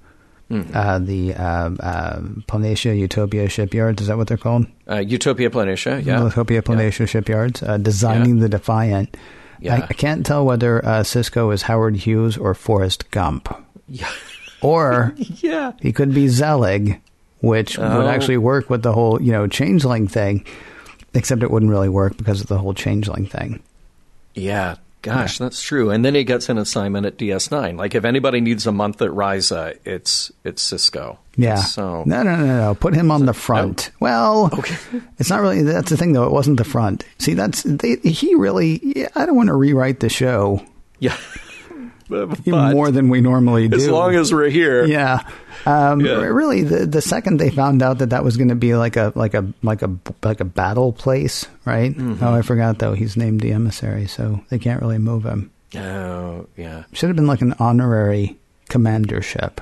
[0.53, 0.77] Mm-hmm.
[0.77, 4.03] uh, the uh, uh, Planitia Utopia shipyards.
[4.03, 4.67] Is that what they're called?
[4.87, 6.23] Uh, Utopia Planitia, yeah.
[6.23, 7.63] Utopia Planitia shipyards.
[7.63, 9.17] Uh, designing the Defiant.
[9.61, 9.77] Yeah.
[9.77, 13.49] I, I can't tell whether uh, Sisko is Howard Hughes or Forrest Gump,
[13.89, 14.11] Yeah.
[14.61, 15.73] or yeah.
[15.81, 17.01] he could be Zelig,
[17.41, 17.99] which Oh.
[17.99, 20.45] would actually work with the whole you know changeling thing.
[21.15, 23.63] Except it wouldn't really work because of the whole changeling thing.
[24.35, 25.91] Yeah, gosh, that's true.
[25.91, 27.77] And then he gets an assignment at DS9.
[27.77, 31.19] Like if anybody needs a month at Risa, it's it's Sisko.
[31.37, 31.57] Yeah.
[31.57, 32.75] So no, no, no, no.
[32.75, 33.91] Put him on the front.
[33.95, 33.97] Oh.
[34.01, 34.77] Well, Okay.
[35.19, 35.63] it's not really.
[35.63, 36.25] That's the thing, though.
[36.25, 37.05] It wasn't the front.
[37.19, 38.81] See, that's they, he really.
[38.83, 40.63] Yeah, I don't want to rewrite the show
[41.03, 41.17] yeah.
[42.47, 43.77] more than we normally do.
[43.77, 44.85] as long as we're here.
[44.85, 45.27] yeah.
[45.65, 46.15] Um, Yeah.
[46.25, 49.13] Really, the the second they found out that that was going to be like a
[49.15, 49.91] like a like a
[50.23, 51.93] like a battle place, right?
[51.97, 52.23] Mm-hmm.
[52.25, 52.95] Oh, I forgot though.
[52.95, 55.51] He's named the emissary, so they can't really move him.
[55.77, 56.85] Oh, yeah.
[56.93, 58.37] Should have been like an honorary
[58.69, 59.61] commandership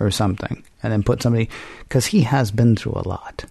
[0.00, 1.48] or something, and then put somebody
[1.80, 3.44] because he has been through a lot.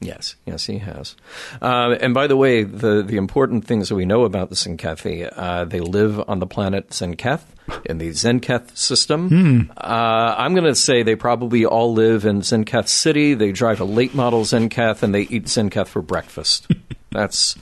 [0.00, 1.14] Yes, yes, he has.
[1.60, 5.30] Uh, and by the way, the, the important things that we know about the Tzenkethi,
[5.36, 7.42] uh, they live on the planet Sinketh.
[7.84, 9.28] in the Zenketh system.
[9.28, 9.60] Hmm.
[9.76, 13.34] Uh, I'm going to say they probably all live in Zenketh City.
[13.34, 16.66] They drive a late model Zenketh and they eat Zenketh for breakfast.
[17.10, 17.56] that's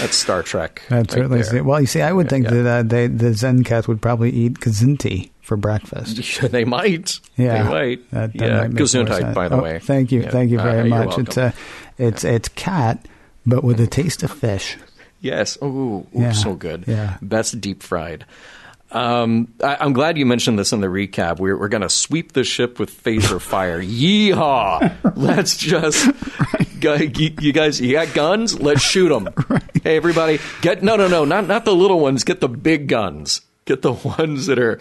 [0.00, 0.82] that's Star Trek.
[0.88, 1.42] That's right certainly.
[1.42, 1.64] there.
[1.64, 2.62] Well, you see, I would think Yeah.
[2.62, 6.40] that uh, they, the Zen cat would probably eat Kzinti for breakfast.
[6.52, 7.18] they might.
[7.36, 8.10] Yeah, They might.
[8.12, 8.60] That, that yeah.
[8.60, 9.80] might Gesundheit, by the Oh, way.
[9.80, 10.30] Thank you, Yeah.
[10.30, 11.18] thank you Uh, very you're much.
[11.18, 11.58] It's welcome.
[11.98, 13.04] uh, it's it's cat,
[13.44, 14.78] but with a taste of fish.
[15.20, 15.58] Yes.
[15.60, 16.30] Ooh, Yeah.
[16.30, 16.84] so good.
[16.86, 17.16] Yeah.
[17.20, 18.24] Best deep fried.
[18.92, 21.38] Um, I, I'm glad you mentioned this in the recap.
[21.38, 23.80] We're, we're going to sweep the ship with phaser fire.
[23.82, 25.14] Yeehaw!
[25.16, 26.10] Let's just,
[26.80, 28.58] Gu- you, you guys, you got guns?
[28.60, 29.28] Let's shoot them.
[29.82, 32.22] Hey, everybody, get no, no, no, not not the little ones.
[32.22, 33.40] Get the big guns.
[33.64, 34.78] Get the ones that are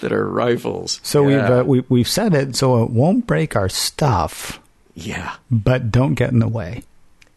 [0.00, 1.00] that are rifles.
[1.02, 4.60] So we've uh, we, we've said it, so it won't break our stuff,
[4.94, 5.34] yeah.
[5.50, 6.82] but don't get in the way.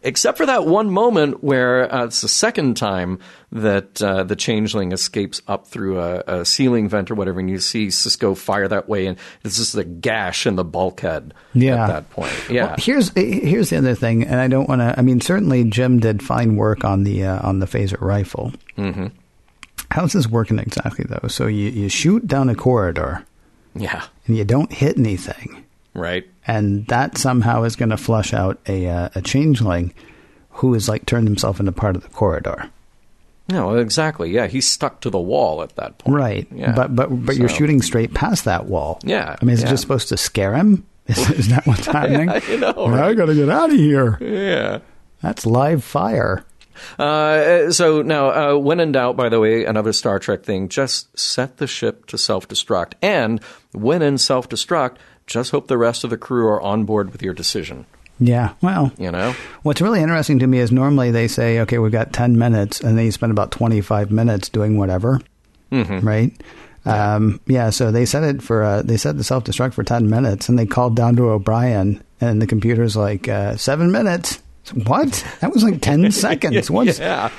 [0.02, 3.18] except for that one moment where uh, it's the second time
[3.50, 7.58] that uh, the changeling escapes up through a, a ceiling vent or whatever, and you
[7.58, 11.84] see Sisko fire that way, and it's just a gash in the bulkhead Yeah.
[11.84, 12.32] at that point.
[12.50, 14.94] Yeah, Well, here's here's the other thing, and I don't want to.
[14.98, 18.52] I mean, certainly Jim did fine work on the uh, on the phaser rifle.
[18.76, 19.06] Mm-hmm.
[19.90, 21.28] How's this working exactly, though?
[21.28, 23.24] So you you shoot down a corridor
[23.74, 26.24] yeah, and you don't hit anything, right.
[26.46, 29.92] and that somehow is going to flush out a uh, a changeling
[30.50, 32.70] who has like turned himself into part of the corridor.
[33.48, 34.30] No, exactly.
[34.30, 36.16] Yeah, he's stuck to the wall at that point.
[36.16, 36.48] Right.
[36.50, 36.72] Yeah.
[36.72, 39.00] But but but you're shooting straight past that wall.
[39.02, 40.86] Yeah, I mean, is it just supposed to scare him?
[41.06, 42.30] Is, is that what's happening?
[42.30, 44.16] I know, I got to get out of here.
[44.22, 44.78] Yeah.
[45.20, 46.46] That's live fire.
[46.98, 51.16] Uh, so now, uh, when in doubt, by the way, another Star Trek thing, just
[51.18, 52.92] set the ship to self destruct.
[53.02, 57.12] And when in self destruct, just hope the rest of the crew are on board
[57.12, 57.86] with your decision.
[58.20, 58.54] Yeah.
[58.62, 59.34] Well, You know?
[59.62, 62.96] what's really interesting to me is normally they say, okay, we've got 10 minutes, and
[62.96, 65.20] then you spend about 25 minutes doing whatever.
[65.72, 66.06] Mm-hmm.
[66.06, 66.42] Right?
[66.86, 70.08] Um, yeah, so they set it for, uh, they set the self destruct for 10
[70.08, 74.40] minutes, and they called down to O'Brien, and the computer's like, uh, seven minutes.
[74.72, 75.24] What?
[75.40, 76.70] That was like 10 seconds.
[76.70, 77.30] What's, yeah.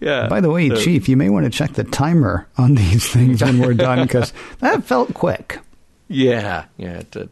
[0.00, 0.28] Yeah.
[0.28, 3.42] By the way, So- Chief, you may want to check the timer on these things
[3.42, 5.58] when we're done because that felt quick.
[6.10, 7.28] Yeah, yeah, it did.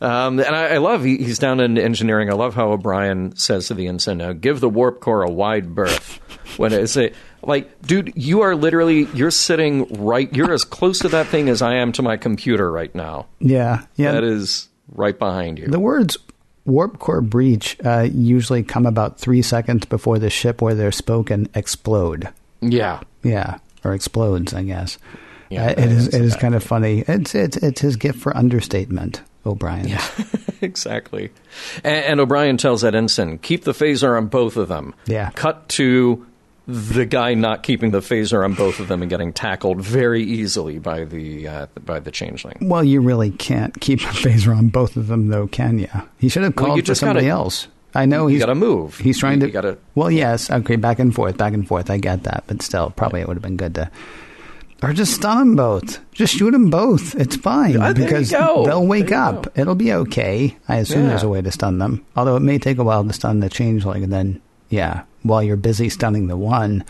[0.00, 2.30] Um, and I, I love he, he's down in engineering.
[2.30, 5.74] I love how O'Brien says to the ensign, now, "Give the warp core a wide
[5.74, 6.20] berth."
[6.56, 7.10] When it's a,
[7.42, 10.32] like, dude, you are literally you're sitting right.
[10.32, 13.26] You're as close to that thing as I am to my computer right now.
[13.40, 14.12] Yeah, yeah.
[14.12, 15.66] That is right behind you.
[15.66, 16.16] the words
[16.64, 21.48] warp core breach uh, usually come about three seconds before the ship where they're spoken
[21.54, 22.28] explode.
[22.60, 24.98] yeah, Yeah, or explodes, I guess.
[25.50, 26.08] Yeah, Uh, it is.
[26.08, 27.04] It is kind of funny.
[27.06, 29.86] It's it's it's his gift for understatement, O'Brien.
[29.88, 30.04] Yeah,
[30.62, 31.30] exactly.
[31.84, 34.94] And, and O'Brien tells that ensign, keep the phaser on both of them.
[35.06, 35.30] Yeah.
[35.34, 36.26] Cut to
[36.66, 40.78] the guy not keeping the phaser on both of them and getting tackled very easily
[40.78, 42.56] by the uh, by the changeling.
[42.62, 45.88] Well, you really can't keep a phaser on both of them, though, can you?
[46.18, 47.68] He should have Well, called you for somebody gotta- else.
[47.96, 48.98] I know he's gotta move.
[48.98, 49.46] He's trying You- to.
[49.46, 51.90] you gotta- Well, yes, okay, back and forth, back and forth.
[51.90, 53.88] I get that, but still, probably it would have been good to,
[54.82, 56.00] or just stun them both.
[56.12, 57.14] Just shoot them both.
[57.14, 59.46] It's fine Ah, you because they'll wake up.
[59.56, 60.56] It'll be okay.
[60.68, 61.08] I assume Yeah.
[61.10, 62.04] there's a way to stun them.
[62.16, 65.56] Although it may take a while to stun the changeling, and then yeah, while you're
[65.56, 66.84] busy stunning the one,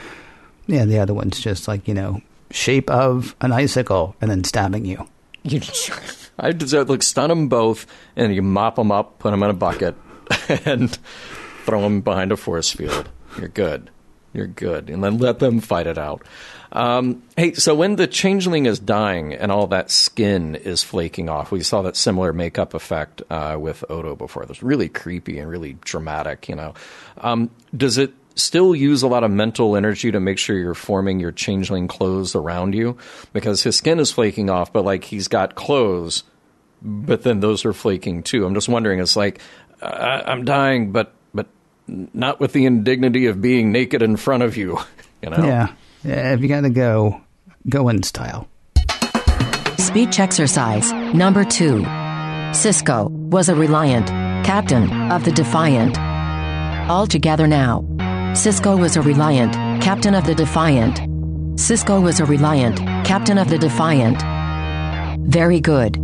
[0.67, 2.21] yeah, the other one's just like you know
[2.51, 5.09] shape of an icicle and then stabbing you.
[6.39, 9.55] I deserve like stun them both, and you mop them up, put them in a
[9.55, 9.95] bucket,
[10.65, 10.97] and
[11.65, 13.09] throw them behind a force field.
[13.39, 13.91] You're good.
[14.33, 16.27] You're good, and then let them fight it out.
[16.73, 21.53] Um, hey, so when the changeling is dying and all that skin is flaking off,
[21.53, 24.43] we saw that similar makeup effect uh, with Odo before.
[24.43, 26.49] It was really creepy and really dramatic.
[26.49, 26.75] You know,
[27.19, 31.21] um, does it still use a lot of mental energy to make sure you're forming
[31.21, 32.97] your changeling clothes around you?
[33.33, 36.25] Because his skin is flaking off, but like he's got clothes,
[36.83, 38.45] but then those are flaking too.
[38.45, 39.01] I'm just wondering.
[39.01, 39.41] It's like
[39.81, 41.49] uh, I'm dying, but but
[41.87, 44.79] not with the indignity of being naked in front of you.
[45.23, 45.43] You know.
[45.43, 45.73] Yeah,
[46.05, 46.35] yeah.
[46.35, 47.19] If you got to go,
[47.67, 48.47] go in style.
[49.79, 51.83] Speech exercise number two.
[52.53, 54.09] Sisko was a reliant
[54.45, 55.99] captain of the Defiant.
[56.91, 57.85] All together now.
[58.35, 60.97] Sisko was a reliant captain of the Defiant.
[61.57, 64.21] Sisko was a reliant captain of the Defiant.
[65.31, 65.97] Very good.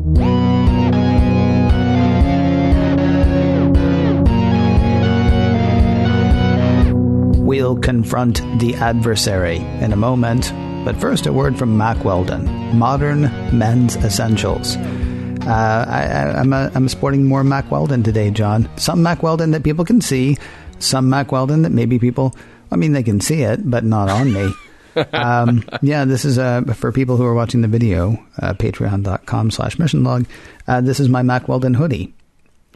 [7.37, 10.53] We'll confront the adversary in a moment,
[10.85, 12.45] but first a word from Mack Weldon,
[12.79, 13.23] Modern
[13.59, 14.77] Men's Essentials.
[14.77, 18.69] Uh, I, I, I'm, a, I'm sporting more Mack Weldon today, John.
[18.77, 20.37] Some Mack Weldon that people can see,
[20.81, 22.35] some Mack Weldon that maybe people,
[22.71, 24.53] I mean, they can see it, but not on me.
[25.13, 29.79] um, yeah, this is uh, for people who are watching the video, uh, patreon.com slash
[29.79, 30.27] mission log.
[30.67, 32.13] Uh, this is my Mack Weldon hoodie,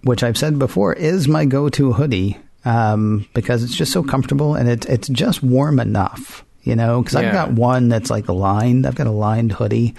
[0.04, 4.54] which I've said before is my go to hoodie um, because it's just so comfortable
[4.54, 7.28] and it, it's just warm enough, you know, because Yeah.
[7.28, 8.86] I've got one that's like lined.
[8.86, 9.94] I've got a lined hoodie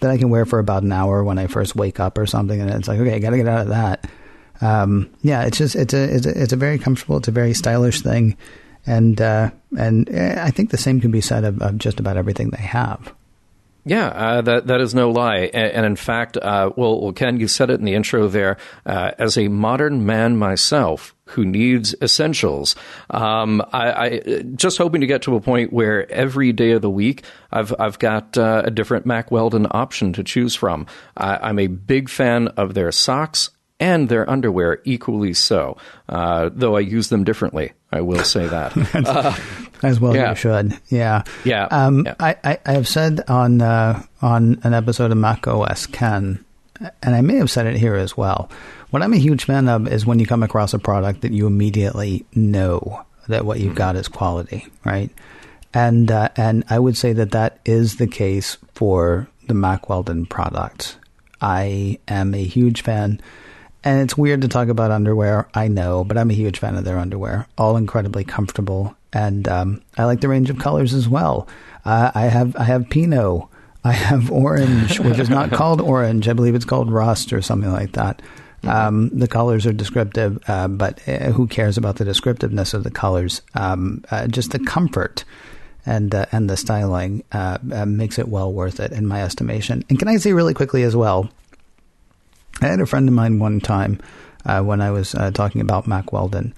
[0.00, 2.58] that I can wear for about an hour when I first wake up or something.
[2.60, 4.08] And it's like, okay, I got to get out of that.
[4.60, 7.54] Um, yeah, it's just, it's a, it's a, it's a very comfortable, it's a very
[7.54, 8.36] stylish thing.
[8.86, 12.16] And, uh, and eh, I think the same can be said of, of just about
[12.16, 13.14] everything they have.
[13.84, 17.40] Yeah, uh, that that is no lie, and, and in fact, uh, well, well, Ken,
[17.40, 18.58] you said it in the intro there.
[18.84, 22.76] Uh, as a modern man myself who needs essentials,
[23.08, 26.90] um, I, I just hoping to get to a point where every day of the
[26.90, 30.86] week I've I've got uh, a different Mack Weldon option to choose from.
[31.16, 33.48] I, I'm a big fan of their socks
[33.80, 35.76] and their underwear equally so,
[36.08, 37.72] uh, though I use them differently.
[37.90, 38.76] I will say that.
[38.94, 39.34] Uh,
[39.82, 40.30] As well Yeah.
[40.30, 40.78] you should.
[40.90, 41.22] Yeah.
[41.44, 41.64] Yeah.
[41.70, 42.14] Um, Yeah.
[42.20, 46.44] I, I, I have said on uh, on an episode of Mac OS Ken,
[47.02, 48.50] and I may have said it here as well.
[48.90, 51.46] What I'm a huge fan of is when you come across a product that you
[51.46, 55.08] immediately know that what you've got is quality, right?
[55.72, 60.26] And uh, and I would say that that is the case for the Mack Weldon
[60.26, 60.98] product.
[61.40, 63.20] I am a huge fan.
[63.82, 66.84] And it's weird to talk about underwear, I know, but I'm a huge fan of
[66.84, 67.46] their underwear.
[67.56, 71.48] All incredibly comfortable, and um, I like the range of colors as well.
[71.84, 73.44] Uh, I have I have Pinot,
[73.82, 76.28] I have orange, which is not called orange.
[76.28, 78.20] I believe it's called rust or something like that.
[78.62, 82.90] Um, the colors are descriptive, uh, but uh, who cares about the descriptiveness of the
[82.90, 83.40] colors?
[83.54, 85.24] Um, uh, just the comfort
[85.86, 89.84] and uh, and the styling uh, uh, makes it well worth it in my estimation.
[89.88, 91.30] And can I say really quickly as well?
[92.60, 94.00] I had a friend of mine one time
[94.44, 96.54] uh, when I was uh, talking about Mack Weldon.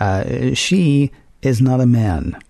[0.00, 2.40] Uh, she is not a man.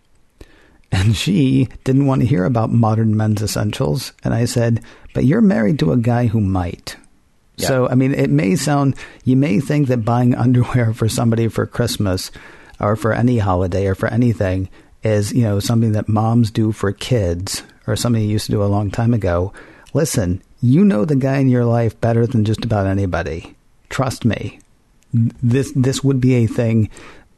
[0.93, 4.13] And she didn't want to hear about modern men's essentials.
[4.23, 4.81] And I said,
[5.13, 6.95] But you're married to a guy who might.
[7.57, 7.67] Yeah.
[7.67, 8.95] So, I mean, it may sound,
[9.25, 12.31] you may think that buying underwear for somebody for Christmas
[12.79, 14.69] or for any holiday or for anything
[15.03, 18.63] is, you know, something that moms do for kids or something you used to do
[18.63, 19.53] a long time ago.
[19.95, 23.55] Listen, you know the guy in your life better than just about anybody.
[23.91, 24.61] Trust me.
[25.13, 26.89] This this would be a thing.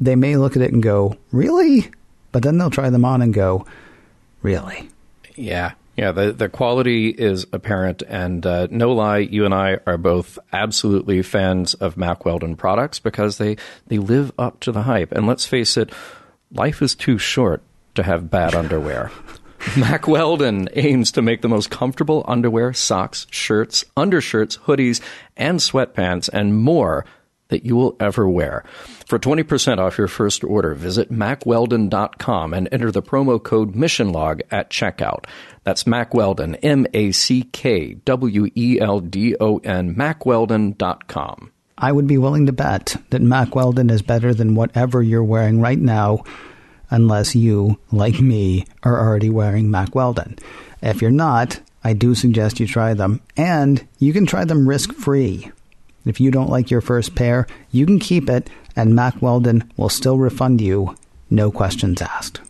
[0.00, 1.90] They may look at it and go, "Really?"
[2.30, 3.66] But then they'll try them on and go,
[4.42, 4.88] "Really?"
[5.34, 5.72] Yeah.
[5.96, 10.38] Yeah, the, the quality is apparent, and uh, no lie, you and I are both
[10.52, 13.56] absolutely fans of Mack Weldon products because they,
[13.86, 15.10] they live up to the hype.
[15.12, 15.90] And let's face it,
[16.52, 17.62] life is too short
[17.94, 19.10] to have bad underwear.
[19.76, 25.00] Mack Weldon aims to make the most comfortable underwear, socks, shirts, undershirts, hoodies,
[25.36, 27.04] and sweatpants, and more
[27.48, 28.64] that you will ever wear.
[29.06, 34.70] For 20% off your first order, visit mackweldon.com and enter the promo code MissionLog at
[34.70, 35.26] checkout.
[35.62, 41.52] That's Mack Weldon, M A C K W E L D O N, mackweldon.com.
[41.78, 45.60] I would be willing to bet that Mack Weldon is better than whatever you're wearing
[45.60, 46.24] right now,
[46.90, 50.38] unless you, like me, are already wearing Mack Weldon.
[50.82, 54.92] If you're not, I do suggest you try them, and you can try them risk
[54.92, 55.50] free.
[56.04, 59.88] If you don't like your first pair, you can keep it, and Mack Weldon will
[59.88, 60.96] still refund you,
[61.30, 62.40] no questions asked.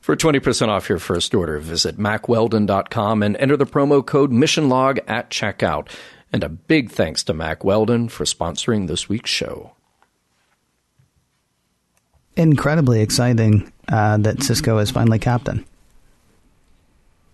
[0.00, 5.30] For 20% off your first order, visit mackweldon.com and enter the promo code MissionLog at
[5.30, 5.88] checkout.
[6.30, 9.72] And a big thanks to Mack Weldon for sponsoring this week's show.
[12.36, 15.64] Incredibly exciting uh, that Sisko is finally captain.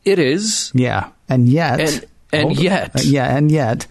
[0.05, 0.72] It is.
[0.74, 2.96] Yeah, and yet, And- and yet.
[2.96, 3.86] Uh, yeah, and yet,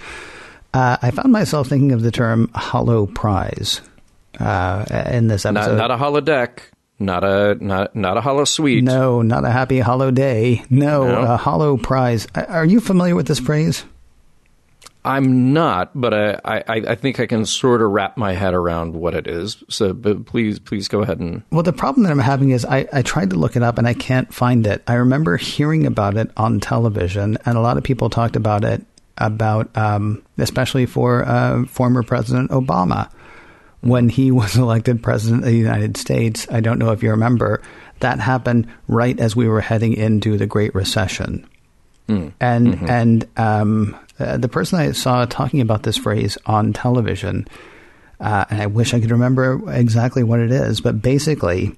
[0.74, 3.82] uh, I found myself thinking of the term "hollow prize"
[4.40, 5.78] uh, in this Not, episode.
[5.78, 6.60] not a holodeck,
[7.00, 8.84] not a not not a hollow suite.
[8.84, 10.64] no, not a happy hollow day.
[10.70, 11.22] No, No.
[11.34, 12.28] a hollow prize.
[12.34, 13.84] Uh, Are you familiar with this phrase?
[15.10, 18.94] I'm not, but I, I, I think I can sort of wrap my head around
[18.94, 19.64] what it is.
[19.68, 22.88] So, but please, please go ahead and Well, the problem that I'm having is I,
[22.94, 24.84] I tried to look it up and I can't find it.
[24.88, 28.86] I remember hearing about it on television, and a lot of people talked about it,
[29.18, 33.12] about um, especially for uh, former President Obama
[33.82, 36.46] when he was elected president of the United States.
[36.52, 37.64] I don't know if you remember
[38.00, 41.48] that happened right as we were heading into the Great Recession.
[42.40, 47.48] And and um, uh, the person I saw talking about this phrase on television,
[48.20, 51.76] uh, and I wish I could remember exactly what it is, but basically,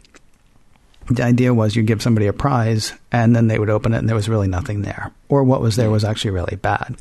[1.09, 4.09] the idea was you give somebody a prize, and then they would open it, and
[4.09, 6.95] there was really nothing there, or what was there was actually really bad.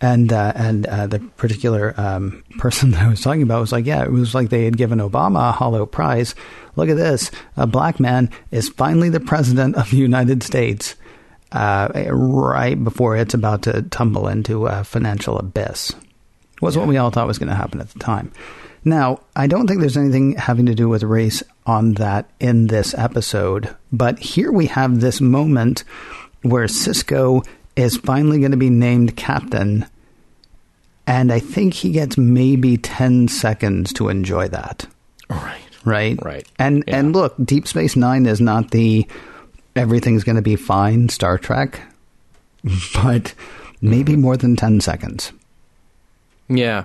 [0.00, 3.86] And uh, and uh, the particular um, person that I was talking about was like,
[3.86, 6.34] yeah, it was like they had given Obama a hollow prize.
[6.76, 10.96] Look at this: a black man is finally the president of the United States,
[11.54, 15.92] uh, right before it's about to tumble into a financial abyss.
[16.60, 18.32] Was what we all thought was going to happen at the time.
[18.84, 22.94] Now, I don't think there's anything having to do with race on that in this
[22.98, 25.84] episode, but here we have this moment
[26.42, 27.46] where Sisko
[27.76, 29.86] is finally going to be named captain,
[31.06, 34.86] and I think he gets maybe 10 seconds to enjoy that.
[35.30, 35.60] Right.
[35.84, 36.18] Right?
[36.22, 36.46] Right.
[36.58, 36.98] And Yeah.
[36.98, 39.06] and look, Deep Space 9 is not the
[39.76, 41.80] everything's going to be fine Star Trek,
[42.94, 43.34] but
[43.80, 45.32] maybe more than 10 seconds.
[46.48, 46.84] Yeah.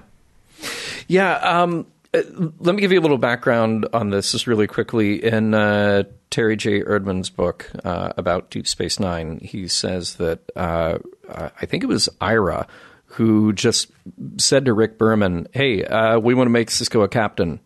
[1.07, 1.35] Yeah.
[1.35, 2.21] Um, uh,
[2.59, 5.23] let me give you a little background on this just really quickly.
[5.23, 6.81] In uh, Terry J.
[6.81, 10.97] Erdmann's book uh, about Deep Space Nine, he says that uh,
[11.29, 12.67] I think it was Ira
[13.13, 13.91] who just
[14.37, 17.59] said to Rick Berman, Hey, uh, we want to make Sisko a captain.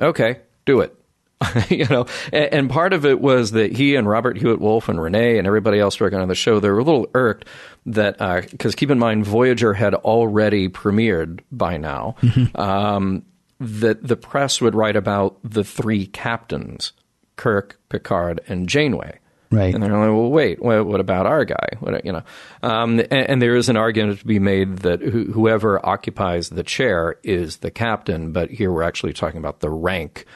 [0.00, 0.94] Okay, do it.
[1.68, 5.00] you know, and, and part of it was that he and Robert Hewitt Wolfe and
[5.00, 7.46] Renee and everybody else working on the show, they were a little irked
[7.86, 8.18] that
[8.50, 12.16] because keep in mind, Voyager had already premiered by now.
[12.54, 13.24] Um,
[13.60, 16.92] that the press would write about the three captains,
[17.36, 19.18] Kirk, Picard, and Janeway.
[19.50, 19.72] Right.
[19.72, 21.68] And they're like, well, wait, what, what about our guy?
[21.78, 22.22] What, you know,
[22.62, 26.64] um, and, and there is an argument to be made that who, whoever occupies the
[26.64, 30.26] chair is the captain, but here we're actually talking about the rank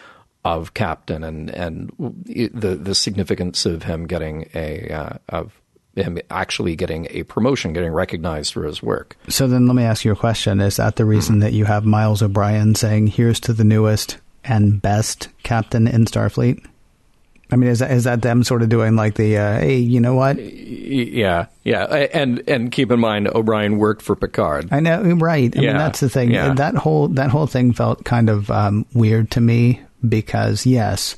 [0.44, 5.52] of captain and and the the significance of him getting a uh, of
[5.96, 9.16] him actually getting a promotion, getting recognized for his work.
[9.28, 10.60] So then let me ask you a question.
[10.60, 14.80] Is that the reason that you have Miles O'Brien saying, here's to the newest and
[14.80, 16.64] best captain in Starfleet?
[17.50, 20.00] I mean, is that, is that them sort of doing like the, uh, hey, you
[20.00, 20.38] know what?
[20.40, 21.84] Yeah, yeah,
[22.14, 24.68] and and keep in mind O'Brien worked for Picard.
[24.70, 25.54] I know, right.
[25.54, 26.30] I Yeah, mean, that's the thing.
[26.30, 26.54] yeah.
[26.54, 31.16] That whole, that whole thing felt kind of um, weird to me because, yes,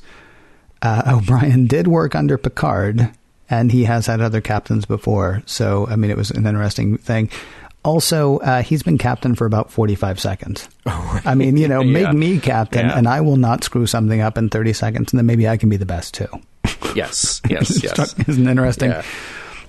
[0.81, 3.09] uh, O'Brien did work under Picard
[3.49, 5.43] and he has had other captains before.
[5.45, 7.29] So, I mean, it was an interesting thing.
[7.85, 10.69] Also, uh, he's been captain for about 45 seconds.
[10.85, 12.05] I mean, you know, Yeah.
[12.07, 12.97] make me captain Yeah.
[12.97, 15.67] and I will not screw something up in 30 seconds and then maybe I can
[15.69, 16.27] be the best too.
[16.95, 17.91] Yes, yes, It yes.
[18.11, 18.91] struck me an interesting.
[18.91, 19.01] Yeah.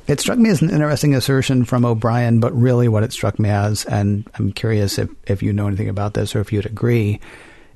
[0.07, 3.49] It struck me as an interesting assertion from O'Brien, but really what it struck me
[3.49, 7.21] as, and I'm curious if, if you know anything about this or if you'd agree,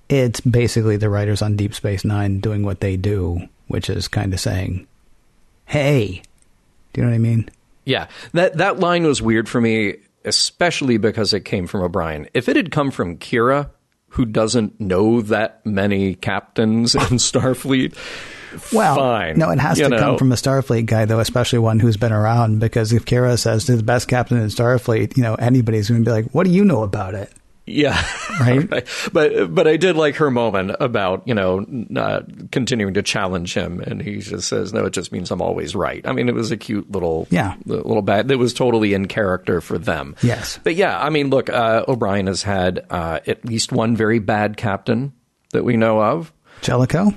[0.08, 4.32] it's basically the writers on Deep Space Nine doing what they do, which is kind
[4.32, 4.86] of saying,
[5.66, 6.22] "Hey,"
[6.92, 7.48] do you know what I mean?
[7.84, 12.28] Yeah, that that line was weird for me, especially because it came from O'Brien.
[12.34, 13.70] If it had come from Kira,
[14.10, 17.94] who doesn't know that many captains in Starfleet,
[18.72, 19.38] Well, fine.
[19.38, 19.98] no, it has you to know.
[19.98, 22.58] come from a Starfleet guy, though, especially one who's been around.
[22.60, 26.08] Because if Kira says to the best captain in Starfleet, you know, anybody's going to
[26.08, 27.30] be like, "What do you know about it?"
[27.70, 28.02] Yeah,
[28.40, 28.68] Right?
[29.12, 31.64] But but I did like her moment about you know
[32.52, 36.06] continuing to challenge him, and he just says, "No, it just means I'm always right."
[36.06, 37.54] I mean, it was a cute little Yeah.
[37.64, 38.30] little bad.
[38.30, 40.14] It was totally in character for them.
[40.22, 40.58] Yes.
[40.62, 44.56] but yeah, I mean, look, uh, O'Brien has had uh, at least one very bad
[44.56, 45.12] captain
[45.52, 46.32] that we know of.
[46.62, 47.12] Jellicoe.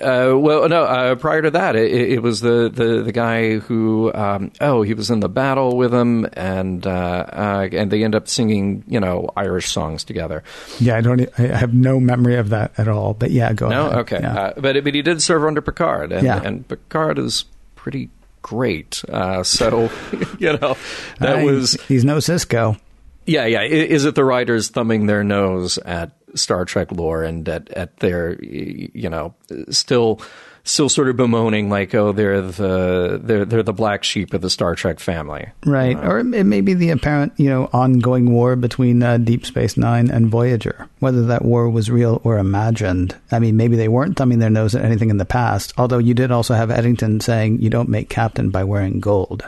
[0.00, 0.84] Uh, well, no.
[0.84, 4.94] Uh, prior to that, it, it was the, the, the guy who um, oh he
[4.94, 9.00] was in the battle with him, and uh, uh, and they end up singing you
[9.00, 10.44] know Irish songs together.
[10.78, 11.28] Yeah, I don't.
[11.36, 13.12] I have no memory of that at all.
[13.14, 13.98] But yeah, go No, ahead.
[14.00, 14.34] okay, Yeah.
[14.40, 16.40] uh, but but he did serve under Picard, and, Yeah.
[16.40, 18.08] and Picard is pretty
[18.40, 19.02] great.
[19.08, 19.90] Uh, so
[20.38, 20.76] you know
[21.18, 22.78] that I- was he's no Sisko.
[23.26, 23.62] yeah yeah.
[23.62, 28.42] Is it the writers thumbing their nose at Star Trek lore and at at their
[28.42, 29.34] you know
[29.70, 30.20] still
[30.64, 34.50] still sort of bemoaning like oh they're the they're they're the black sheep of the
[34.50, 35.48] Star Trek family.
[35.64, 39.76] Right, or it may be the apparent, you know, ongoing war between uh, Deep Space
[39.76, 40.88] Nine and Voyager.
[41.00, 44.74] Whether that war was real or imagined, I mean, maybe they weren't thumbing their nose
[44.74, 45.72] at anything in the past.
[45.76, 49.44] Although you did also have Eddington saying you don't make captain by wearing gold,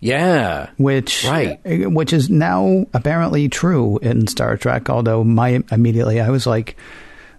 [0.00, 0.70] Yeah.
[0.76, 1.60] which Right.
[1.66, 4.88] uh, which is now apparently true in Star Trek.
[4.90, 6.76] Although my immediately I was like,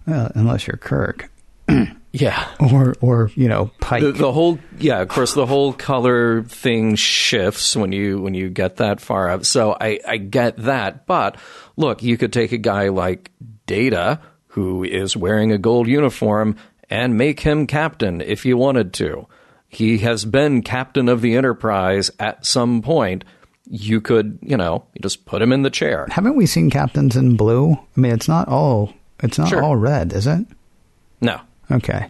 [0.06, 1.30] well, unless you're Kirk
[2.14, 2.48] Yeah.
[2.60, 4.02] or or you know Pike.
[4.02, 8.50] The, the whole yeah, of course, the whole color thing shifts when you when you
[8.50, 9.46] get that far up.
[9.46, 11.38] So I I get that, but
[11.76, 13.32] look, you could take a guy like
[13.68, 16.56] Data who is wearing a gold uniform
[16.90, 19.28] and make him captain if you wanted to.
[19.70, 23.24] He has been captain of the Enterprise at some point.
[23.70, 26.08] You could, you know, you just put him in the chair.
[26.10, 27.74] Haven't we seen captains in blue?
[27.74, 29.62] I mean, it's not all it's not Sure.
[29.64, 30.46] all red, is it?
[31.22, 31.42] No,
[31.72, 32.10] Okay.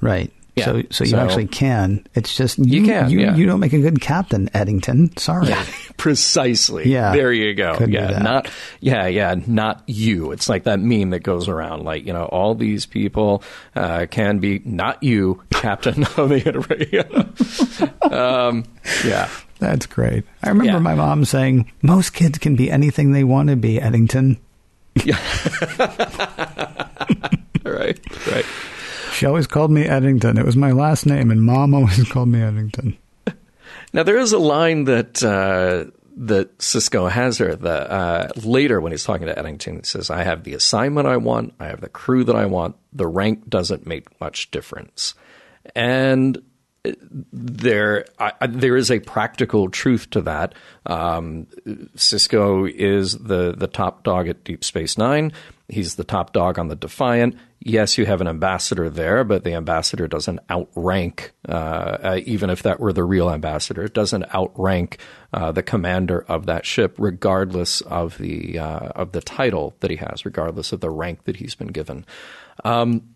[0.00, 0.32] Right.
[0.56, 0.64] Yeah.
[0.64, 2.06] So, so you So- actually can.
[2.14, 3.36] It's just you, can, You, yeah.
[3.36, 5.14] you don't make a good captain, Eddington.
[5.18, 5.52] Sorry.
[5.98, 6.90] Precisely.
[6.90, 7.12] Yeah.
[7.12, 7.74] There you go.
[7.74, 8.18] Couldn't yeah.
[8.20, 8.48] Not
[8.80, 10.32] yeah, yeah, not you.
[10.32, 13.42] It's like that meme that goes around like, you know, all these people
[13.74, 18.64] uh, can be not you, captain of the um,
[19.04, 19.28] yeah.
[19.58, 20.24] That's great.
[20.42, 20.78] I remember Yeah.
[20.80, 24.38] my mom saying, "Most kids can be anything they want to be." Eddington.
[27.64, 27.98] Right.
[28.30, 28.44] Right.
[29.16, 30.36] She always called me Eddington.
[30.36, 32.98] It was my last name, and mom always called me Eddington.
[33.94, 37.38] Now there is a line that uh, that Sisko has.
[37.38, 41.16] The uh, later when he's talking to Eddington, he says, "I have the assignment I
[41.16, 41.54] want.
[41.58, 42.76] I have the crew that I want.
[42.92, 45.14] The rank doesn't make much difference."
[45.74, 46.36] And
[46.84, 46.92] uh,
[47.32, 50.54] there, I- there is a practical truth to that.
[50.84, 51.46] Um,
[51.96, 55.32] Sisko is the the top dog at Deep Space Nine.
[55.68, 57.36] He's the top dog on the Defiant.
[57.58, 62.62] Yes, you have an ambassador there, but the ambassador doesn't outrank, uh, uh, even if
[62.62, 64.98] that were the real ambassador, it doesn't outrank
[65.32, 69.96] uh, the commander of that ship, regardless of the uh, of the title that he
[69.96, 72.06] has, regardless of the rank that he's been given.
[72.62, 73.14] Um,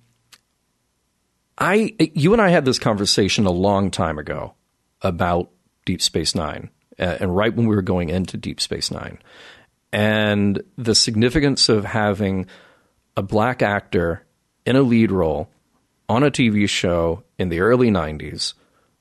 [1.56, 4.54] I, you and I had this conversation a long time ago
[5.02, 5.50] about
[5.84, 9.18] Deep Space Nine, uh, and right when we were going into Deep Space Nine,
[9.92, 12.46] and the significance of having
[13.16, 14.24] a black actor
[14.64, 15.48] in a lead role
[16.08, 18.54] on a TV show in the early 90s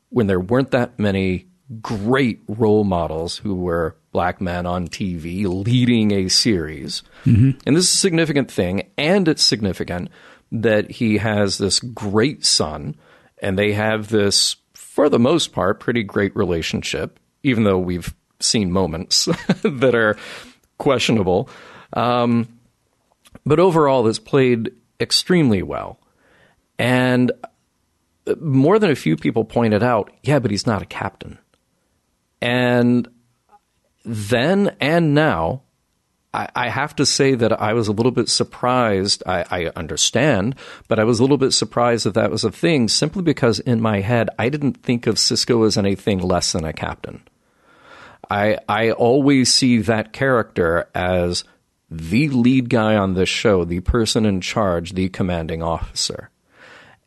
[0.09, 1.47] when there weren't that many
[1.81, 7.03] great role models who were black men on TV leading a series.
[7.25, 7.59] Mm-hmm.
[7.65, 10.09] And this is a significant thing, and it's significant
[10.51, 12.95] that he has this great son,
[13.37, 18.71] and they have this, for the most part, pretty great relationship, even though we've seen
[18.71, 19.25] moments
[19.63, 20.17] that are
[20.79, 21.49] questionable.
[21.93, 22.47] Um,
[23.45, 25.99] but overall, this played extremely well.
[26.79, 27.31] And
[28.39, 31.37] more than a few people pointed out, yeah, but he's not a captain.
[32.41, 33.07] And
[34.05, 35.63] then and now,
[36.33, 39.23] I, I have to say that I was a little bit surprised.
[39.25, 40.55] I, I understand,
[40.87, 43.81] but I was a little bit surprised that that was a thing simply because in
[43.81, 47.23] my head, I didn't think of Sisko as anything less than a captain.
[48.29, 51.43] I I always see that character as
[51.89, 56.29] the lead guy on this show, the person in charge, the commanding officer.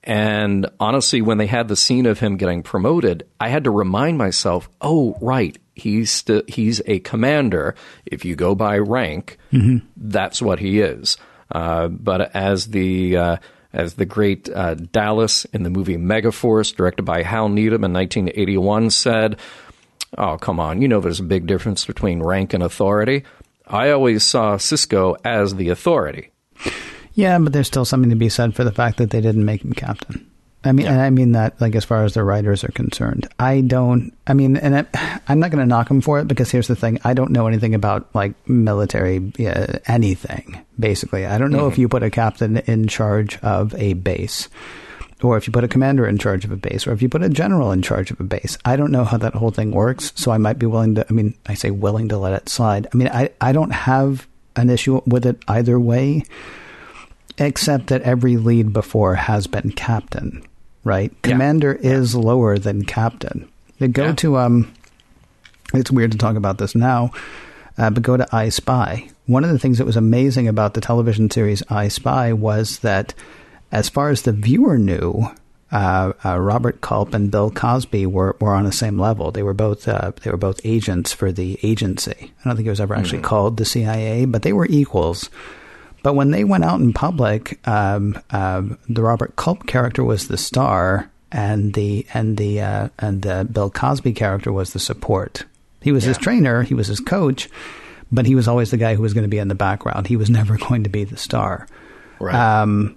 [0.04, 4.18] And honestly, when they had the scene of him getting promoted, I had to remind
[4.18, 7.76] myself, oh, right, he's st- he's a commander.
[8.04, 9.38] If you go by rank,
[9.96, 11.18] that's what he is.
[11.52, 13.36] Uh, but as the uh,
[13.72, 18.90] as the great uh, Dallas in the movie Megaforce, directed by Hal Needham in 1981,
[18.90, 19.38] said,
[20.18, 23.24] "Oh, come on, you know there's a big difference between rank and authority."
[23.66, 26.30] I always saw Sisko as the authority.
[27.14, 29.62] Yeah, but there's still something to be said for the fact that they didn't make
[29.62, 30.26] him captain.
[30.64, 33.28] I mean, and I mean that like as far as the writers are concerned.
[33.38, 34.12] I don't.
[34.26, 36.76] I mean, and I, I'm not going to knock him for it because here's the
[36.76, 40.64] thing: I don't know anything about like military uh, anything.
[40.78, 44.48] Basically, I don't know if you put a captain in charge of a base,
[45.22, 47.22] or if you put a commander in charge of a base, or if you put
[47.22, 48.58] a general in charge of a base.
[48.64, 51.06] I don't know how that whole thing works, so I might be willing to.
[51.08, 52.86] I mean, I say willing to let it slide.
[52.92, 56.24] I mean, I I don't have an issue with it either way
[57.38, 60.42] except that every lead before has been captain,
[60.84, 61.10] right?
[61.22, 63.48] Commander is lower than captain.
[63.78, 64.14] They go Yeah.
[64.16, 64.72] to um,
[65.74, 67.10] it's weird to talk about this now,
[67.78, 69.08] uh, but go to I Spy.
[69.26, 73.14] One of the things that was amazing about the television series I Spy was that,
[73.72, 75.28] as far as the viewer knew,
[75.72, 79.30] uh, uh, Robert Culp and Bill Cosby were, were on the same level.
[79.30, 82.32] They were both uh, they were both agents for the agency.
[82.44, 85.30] I don't think it was ever actually called the CIA, but they were equals.
[86.02, 90.36] But when they went out in public, um, um, the Robert Culp character was the
[90.36, 95.44] star, and the and the uh, and the Bill Cosby character was the support.
[95.80, 97.48] He was his trainer, he was his coach,
[98.12, 100.06] but he was always the guy who was going to be in the background.
[100.06, 101.66] He was never going to be the star.
[102.20, 102.34] Right.
[102.34, 102.96] Um,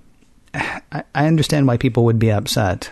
[0.92, 2.92] I, I understand why people would be upset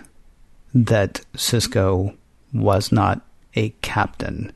[0.74, 2.16] that Sisko
[2.54, 3.22] was not
[3.56, 4.52] a captain.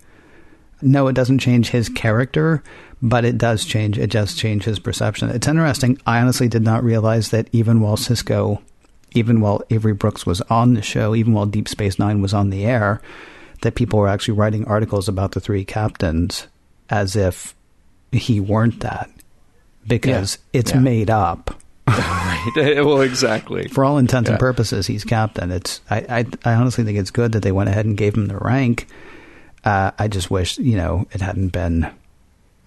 [0.82, 2.64] No, it doesn't change his character,
[3.02, 3.98] but it does change.
[3.98, 5.30] It does change his perception.
[5.30, 6.00] It's interesting.
[6.06, 8.62] I honestly did not realize that even while Sisko,
[9.14, 12.50] even while Avery Brooks was on the show, even while Deep Space Nine was on
[12.50, 13.02] the air,
[13.62, 16.48] that people were actually writing articles about the three captains
[16.90, 17.56] as if
[18.12, 19.10] he weren't that,
[19.88, 20.60] because Yeah.
[20.60, 20.80] it's Yeah.
[20.80, 21.56] made up.
[21.98, 22.52] right.
[22.86, 23.68] well, exactly.
[23.68, 24.34] For all intents Yeah.
[24.34, 25.52] and purposes, he's captain.
[25.52, 28.28] It's I, I I honestly think it's good that they went ahead and gave him
[28.28, 28.88] the rank.
[29.64, 31.90] Uh, I just wish you know it hadn't been.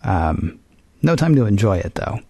[0.02, 0.58] Um,
[1.02, 2.20] no time to enjoy it though.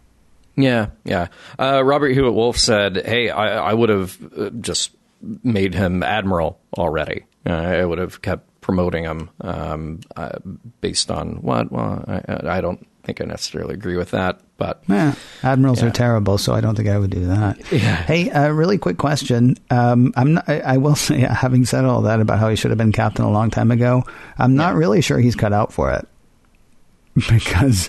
[0.56, 1.28] Yeah, yeah.
[1.58, 4.90] Uh, Robert Hewitt Wolfe said, "Hey, I, I would have uh, just
[5.42, 7.24] made him admiral already.
[7.46, 10.38] Uh, I would have kept promoting him um, uh,
[10.80, 11.70] based on what?
[11.72, 15.88] Well, I, I, don't think I necessarily agree with that, but yeah, admirals yeah.
[15.88, 17.72] are terrible, so I don't think I would do that.
[17.72, 17.96] Yeah.
[17.96, 19.56] Hey, a really quick question.
[19.70, 22.70] Um, I'm not, I, I, will say, having said all that about how he should
[22.70, 24.04] have been captain a long time ago,
[24.38, 26.06] I'm not really sure he's cut out for it.
[27.28, 27.88] because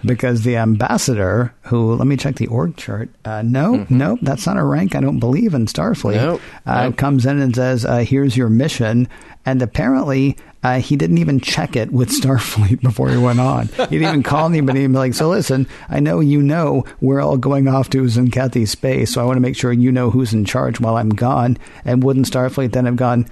[0.04, 3.98] because the ambassador who let me check the org chart uh, no mm-hmm.
[3.98, 6.40] no that's not a rank I don't believe in Starfleet nope.
[6.64, 6.96] Uh, nope.
[6.96, 9.08] comes in and says uh, here's your mission
[9.44, 13.98] and apparently uh, he didn't even check it with Starfleet before he went on he
[13.98, 17.36] didn't even call anybody and be like so listen I know you know we're all
[17.36, 20.44] going off to Tzenkethi space so I want to make sure you know who's in
[20.44, 23.26] charge while I'm gone and wouldn't Starfleet then have gone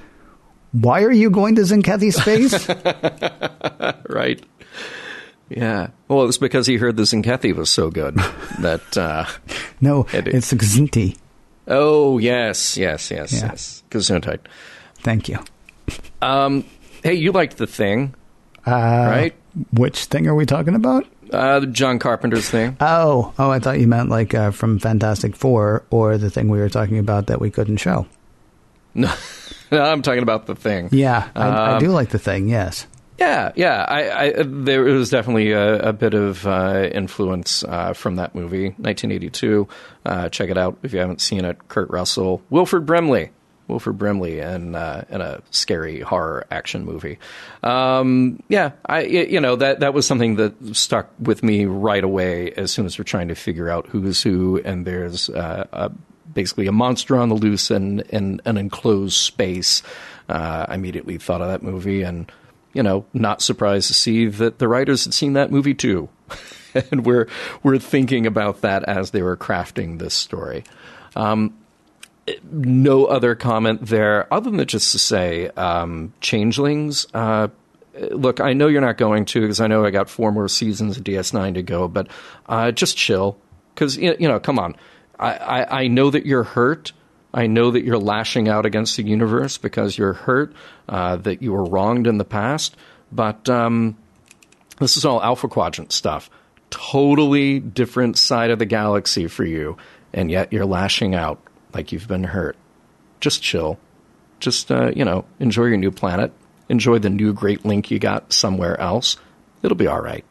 [0.73, 2.69] why are you going to Tzenkethi space
[4.09, 4.45] right
[5.51, 5.89] yeah.
[6.07, 8.17] Well, it's because he heard the Tzenkethi was so good
[8.61, 8.97] that.
[8.97, 9.27] Uh,
[9.81, 11.17] no, it, it's Kzinti.
[11.67, 13.49] Oh, yes, yes, yes, yeah.
[13.51, 13.83] yes.
[13.91, 14.41] Gesundheit.
[14.99, 15.39] Thank you.
[16.23, 16.65] Um,
[17.03, 18.15] hey, you liked the thing,
[18.67, 19.35] uh, right?
[19.73, 21.07] Which thing are we talking about?
[21.33, 22.77] Uh, John Carpenter's thing.
[22.81, 26.59] Oh, oh, I thought you meant like uh, from Fantastic Four or the thing we
[26.59, 28.07] were talking about that we couldn't show.
[28.95, 29.13] No,
[29.71, 30.89] I'm talking about the thing.
[30.93, 32.49] Yeah, I, um, I do like the thing.
[32.49, 32.87] Yes.
[33.19, 33.85] Yeah, yeah.
[33.87, 38.69] I, I, there was definitely a, a bit of uh, influence uh, from that movie,
[38.79, 39.69] 1982.
[40.07, 41.69] Uh, check it out if you haven't seen it.
[41.69, 43.31] Kurt Russell, Wilford Brimley,
[43.71, 47.19] Wilford Brimley, and uh, in a scary horror action movie.
[47.63, 52.53] Um, yeah, I you know that that was something that stuck with me right away
[52.53, 55.91] as soon as we're trying to figure out who's who, and there's uh, a,
[56.33, 59.83] basically a monster on the loose in, in an enclosed space.
[60.29, 62.31] Uh, I immediately thought of that movie and
[62.73, 66.09] you know, not surprised to see that the writers had seen that movie too.
[66.91, 67.27] and we're,
[67.63, 70.65] we're thinking about that as they were crafting this story.
[71.17, 71.57] Um,
[72.45, 77.49] no other comment there other than just to say, um, Changelings, uh,
[78.11, 80.97] look, I know you're not going to because I know I got four more seasons
[80.97, 82.09] of DS9 to go, but
[82.47, 83.39] uh, just chill.
[83.75, 84.77] Because, you know, come on.
[85.19, 86.93] I, I, I know that you're hurt
[87.33, 90.53] I know that you're lashing out against the universe because you're hurt,
[90.89, 92.77] uh, that you were wronged in the past,
[93.13, 93.97] but um,
[94.79, 96.29] this is all Alpha Quadrant stuff.
[96.71, 99.77] Totally different side of the galaxy for you,
[100.13, 101.41] and yet you're lashing out
[101.75, 102.57] like you've been hurt.
[103.21, 103.79] Just chill.
[104.41, 106.33] Just, uh, you know, enjoy your new planet.
[106.69, 109.17] Enjoy the new great link you got somewhere else.
[109.63, 110.25] It'll be all right.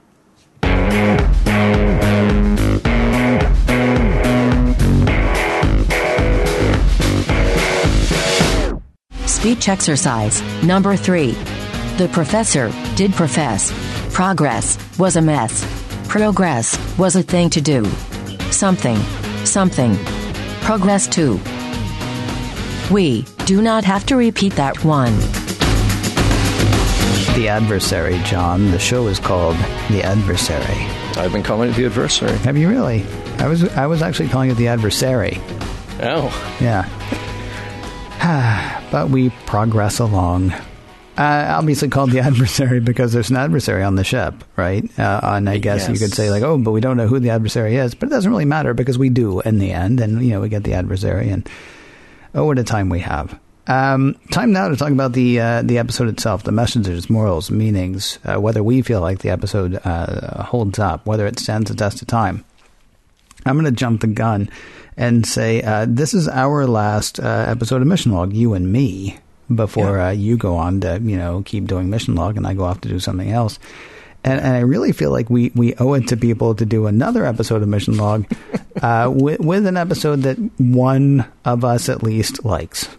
[9.26, 10.42] Speech exercise.
[10.64, 11.32] Number three.
[11.98, 13.72] The professor did profess.
[14.14, 15.66] Progress was a mess.
[16.08, 17.86] Progress was a thing to do.
[18.52, 18.98] Something.
[19.46, 20.19] Something.
[20.70, 21.40] Progress too.
[22.94, 25.18] We do not have to repeat that one.
[27.36, 28.70] The Adversary, John.
[28.70, 29.56] The show is called
[29.90, 30.86] The Adversary.
[31.20, 32.38] I've been calling it The Adversary.
[32.44, 33.04] Have you really?
[33.40, 35.40] I was I was actually calling it The Adversary.
[36.04, 36.30] Oh.
[36.62, 36.86] Yeah.
[38.92, 40.54] but we progress along.
[41.20, 44.86] Uh, obviously called the adversary because there's an adversary on the ship, right?
[44.98, 45.90] Uh, and I guess yes.
[45.90, 48.10] you could say like, oh, but we don't know who the adversary is, but it
[48.12, 50.76] doesn't really matter because we do in the end, and you know we get the
[50.76, 51.48] adversary, and
[52.34, 53.38] oh, what a time we have.
[53.68, 58.18] Um, time now to talk about the uh, the episode itself, the messages, morals, meanings,
[58.24, 62.02] uh, whether we feel like the episode uh, holds up, whether it stands the test
[62.02, 62.46] of time.
[63.46, 64.50] I'm going to jump the gun
[64.96, 69.20] and say, uh, This is our last uh, episode of Mission Log, you and me,
[69.54, 70.08] before yeah.
[70.08, 72.82] uh, you go on to, you know, keep doing Mission Log and I go off
[72.82, 73.60] to do something else.
[74.24, 77.26] And, and I really feel like we, we owe it to people to do another
[77.26, 78.26] episode of Mission Log
[78.82, 82.90] uh, with, with an episode that one of us at least likes.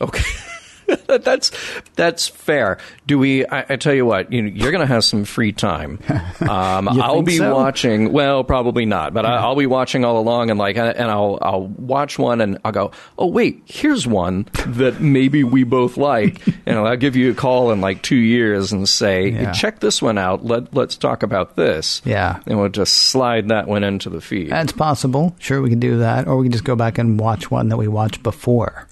[0.00, 0.22] Okay.
[1.06, 1.50] that's
[1.96, 2.78] that's fair.
[3.06, 3.46] Do we?
[3.46, 5.98] I, I tell you what, You, you're going to have some free time.
[6.44, 7.54] Um, I'll be so?
[7.54, 8.12] watching.
[8.12, 11.66] Well, probably not, but I, will be watching all along, and like, and I'll I'll
[11.66, 16.78] watch one, and I'll go, oh wait, here's one that maybe we both like, and
[16.78, 19.52] I'll give you a call in like two years and say, yeah.
[19.52, 20.44] check this one out.
[20.44, 22.02] Let let's talk about this.
[22.04, 24.50] Yeah, and we'll just slide that one into the feed.
[24.50, 25.34] That's possible.
[25.38, 27.76] Sure, we can do that, or we can just go back and watch one that
[27.76, 28.86] we watched before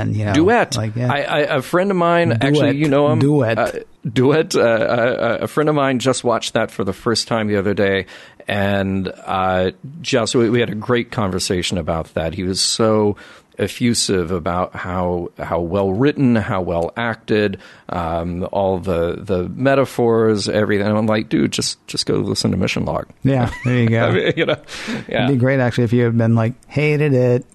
[0.00, 0.76] and you know, duet.
[0.76, 1.12] Like, yeah.
[1.12, 2.44] I, I, a friend of mine, duet.
[2.44, 3.18] actually, you know him.
[3.18, 3.58] Duet.
[3.58, 3.72] Uh,
[4.10, 4.54] duet.
[4.54, 7.74] Uh, uh, a friend of mine just watched that for the first time the other
[7.74, 8.06] day,
[8.48, 12.34] and uh, just we, we, had a great conversation about that.
[12.34, 13.16] He was so
[13.56, 20.86] effusive about how how well written, how well acted, um, all the the metaphors, everything.
[20.86, 23.08] And I'm like, dude, just just go listen to Mission Log.
[23.22, 24.04] Yeah, there you go.
[24.08, 24.60] I mean, you know,
[25.08, 25.24] yeah.
[25.24, 27.46] It'd be great actually if you had been like hated it.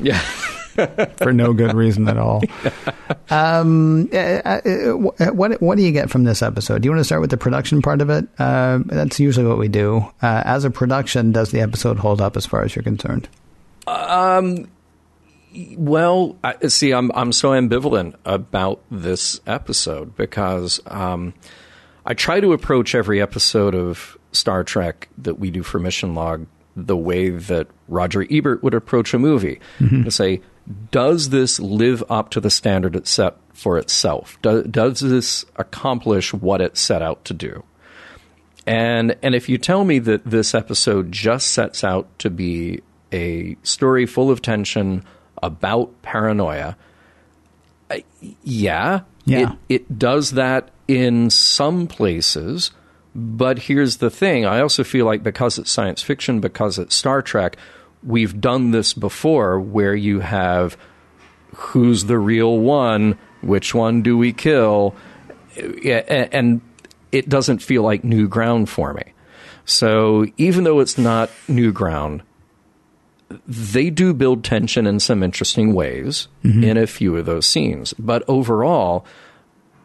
[0.00, 0.20] Yeah.
[1.18, 2.42] for no good reason at all.
[3.28, 4.92] Um, uh, uh,
[5.32, 6.82] what what do you get from this episode?
[6.82, 8.28] Do you want to start with the production part of it?
[8.38, 9.96] Uh, that's usually what we do.
[10.22, 13.28] Uh, as a production, does the episode hold up as far as you're concerned?
[13.88, 14.68] Um,
[15.76, 21.34] well, I, see, I'm I'm so ambivalent about this episode because um,
[22.04, 26.46] I try to approach every episode of Star Trek that we do for Mission Log
[26.76, 30.04] the way that Roger Ebert would approach a movie mm-hmm.
[30.04, 30.42] to say,
[30.90, 34.38] does this live up to the standard it set for itself?
[34.42, 37.64] Do, does this accomplish what it set out to do?
[38.66, 43.56] And and if you tell me that this episode just sets out to be a
[43.62, 45.04] story full of tension
[45.40, 46.76] about paranoia,
[48.42, 49.52] yeah, yeah.
[49.68, 52.72] It, it does that in some places.
[53.14, 57.22] But here's the thing I also feel like because it's science fiction, because it's Star
[57.22, 57.56] Trek,
[58.06, 60.76] we've done this before where you have
[61.54, 64.94] who's the real one, which one do we kill,
[65.56, 66.60] and
[67.12, 69.12] it doesn't feel like new ground for me.
[69.64, 72.22] So even though it's not new ground,
[73.46, 76.62] they do build tension in some interesting ways mm-hmm.
[76.62, 77.92] in a few of those scenes.
[77.98, 79.04] But overall,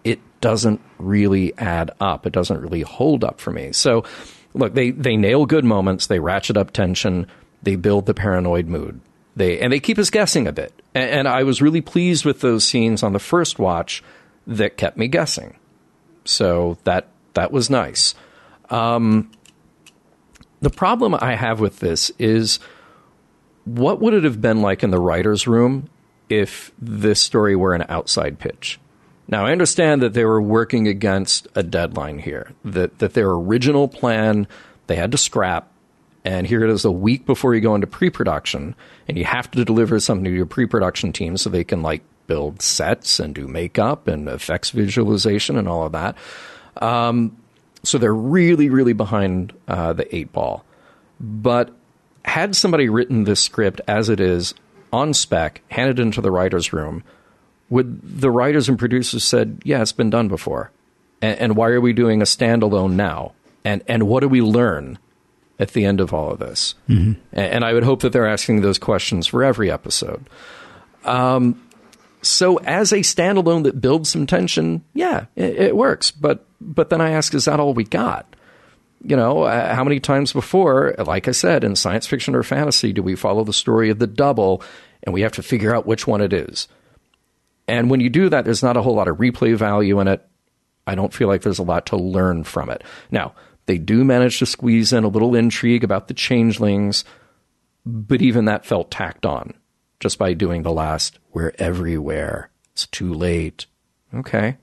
[0.03, 2.27] it doesn't really add up.
[2.27, 3.71] It doesn't really hold up for me.
[3.71, 4.03] So,
[4.53, 7.25] look, they, they nail good moments, they ratchet up tension,
[7.63, 9.01] they build the paranoid mood.
[9.35, 10.73] They and they keep us guessing a bit.
[10.93, 14.03] And, and I was really pleased with those scenes on the first watch
[14.47, 15.57] that kept me guessing.
[16.25, 18.13] So that that was nice.
[18.69, 19.31] Um,
[20.59, 22.59] the problem I have with this is
[23.65, 25.89] what would it have been like in the writer's room
[26.29, 28.79] if this story were an outside pitch?
[29.27, 33.87] Now, I understand that they were working against a deadline here, that, that their original
[33.87, 34.47] plan
[34.87, 35.70] they had to scrap,
[36.23, 38.75] and here it is a week before you go into pre production,
[39.07, 42.03] and you have to deliver something to your pre production team so they can like
[42.27, 46.15] build sets and do makeup and effects visualization and all of that.
[46.81, 47.35] Um,
[47.83, 50.63] so they're really, really behind uh, the eight ball.
[51.19, 51.71] But
[52.23, 54.53] had somebody written this script as it is
[54.93, 57.03] on spec, handed into the writer's room,
[57.69, 60.71] would the writers and producers said, "Yeah, it's been done before,"
[61.21, 63.33] and, and why are we doing a standalone now?
[63.63, 64.99] And and what do we learn
[65.61, 66.75] at the end of all of this?
[66.89, 67.13] Mm-hmm.
[67.31, 70.29] And, I would hope that they're asking those questions for every episode.
[71.05, 71.61] Um,
[72.21, 76.11] so as a standalone that builds some tension, yeah, it, it works.
[76.11, 78.35] But but then I ask, is that all we got?
[79.03, 82.93] you know, uh, how many times before, like I said, in science fiction or fantasy,
[82.93, 84.61] do we follow the story of the double
[85.03, 86.67] and we have to figure out which one it is?
[87.67, 90.25] And when you do that, there's not a whole lot of replay value in it.
[90.85, 92.83] I don't feel like there's a lot to learn from it.
[93.09, 93.33] Now,
[93.71, 97.05] they do manage to squeeze in a little intrigue about the changelings,
[97.85, 99.53] but even that felt tacked on
[100.01, 102.49] just by doing the last, we're everywhere.
[102.73, 103.67] It's too late.
[104.13, 104.57] Okay.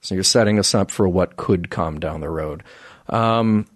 [0.00, 2.62] So you're setting us up for what could come down the road.
[3.10, 3.66] Um,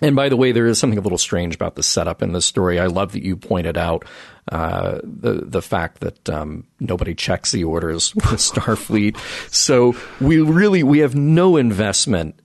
[0.00, 2.46] and by the way, there is something a little strange about the setup in this
[2.46, 2.78] story.
[2.78, 4.04] I love that you pointed out
[4.52, 9.16] uh, the the fact that um, nobody checks the orders with Starfleet.
[9.52, 12.40] So we really we have no investment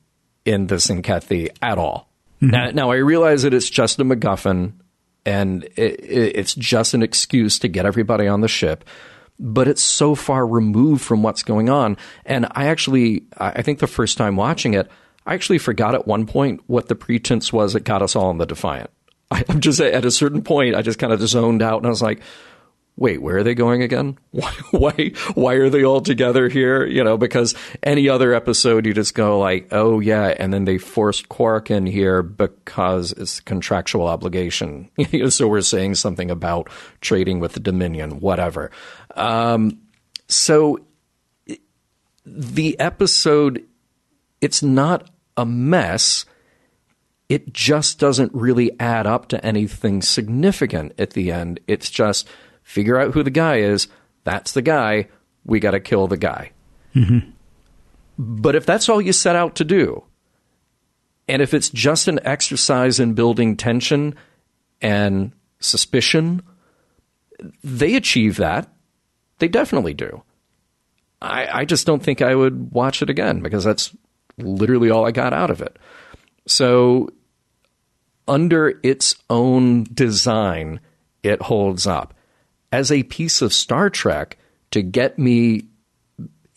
[0.46, 2.10] in the Tzenkethi at all.
[2.41, 2.52] Mm-hmm.
[2.52, 4.74] Now, now, I realize that it's just a MacGuffin
[5.26, 8.86] and it, it's just an excuse to get everybody on the ship.
[9.38, 11.98] But it's so far removed from what's going on.
[12.26, 14.89] And I actually, I think the first time watching it,
[15.26, 18.38] I actually forgot at one point what the pretense was that got us all in
[18.38, 18.91] the Defiant.
[19.32, 21.89] I, am just at a certain point, I just kind of zoned out and I
[21.89, 22.22] was like,
[22.98, 24.18] wait, where are they going again?
[24.32, 26.86] Why, why, why are they all together here?
[26.86, 30.78] You know, because any other episode, you just go like, oh yeah, and then they
[30.78, 34.89] forced Quark in here because it's contractual obligation.
[35.30, 36.70] so we're saying something about
[37.00, 38.72] trading with the Dominion, whatever.
[39.16, 39.80] Um,
[40.28, 40.80] so
[42.26, 43.64] the episode,
[44.41, 46.26] it's not a mess
[47.28, 51.60] it just doesn't really add up to anything significant at the end.
[51.68, 52.28] It's just
[52.66, 53.88] figure out who the guy is.
[54.26, 55.07] That's the guy.
[55.45, 56.51] We got to kill the guy.
[56.93, 57.30] Mm-hmm.
[58.18, 60.03] But if that's all you set out to do,
[61.28, 64.16] and if it's just an exercise in building tension
[64.82, 66.41] and suspicion,
[67.63, 68.68] they achieve that.
[69.39, 70.24] They definitely do.
[71.22, 73.95] I, I just don't think I would watch it again because that's
[74.38, 75.78] literally all I got out of it.
[76.47, 77.09] So,
[78.28, 80.80] under its own design,
[81.22, 82.14] it holds up.
[82.76, 84.38] As a piece of Star Trek,
[84.72, 85.68] to get me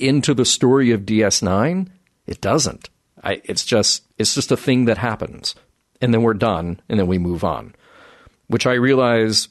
[0.00, 1.88] into the story of DS9,
[2.26, 2.90] it doesn't.
[3.22, 5.54] I, it's just it's just a thing that happens,
[6.00, 7.72] and then we're done, and then we move on.
[8.48, 9.48] Which I realize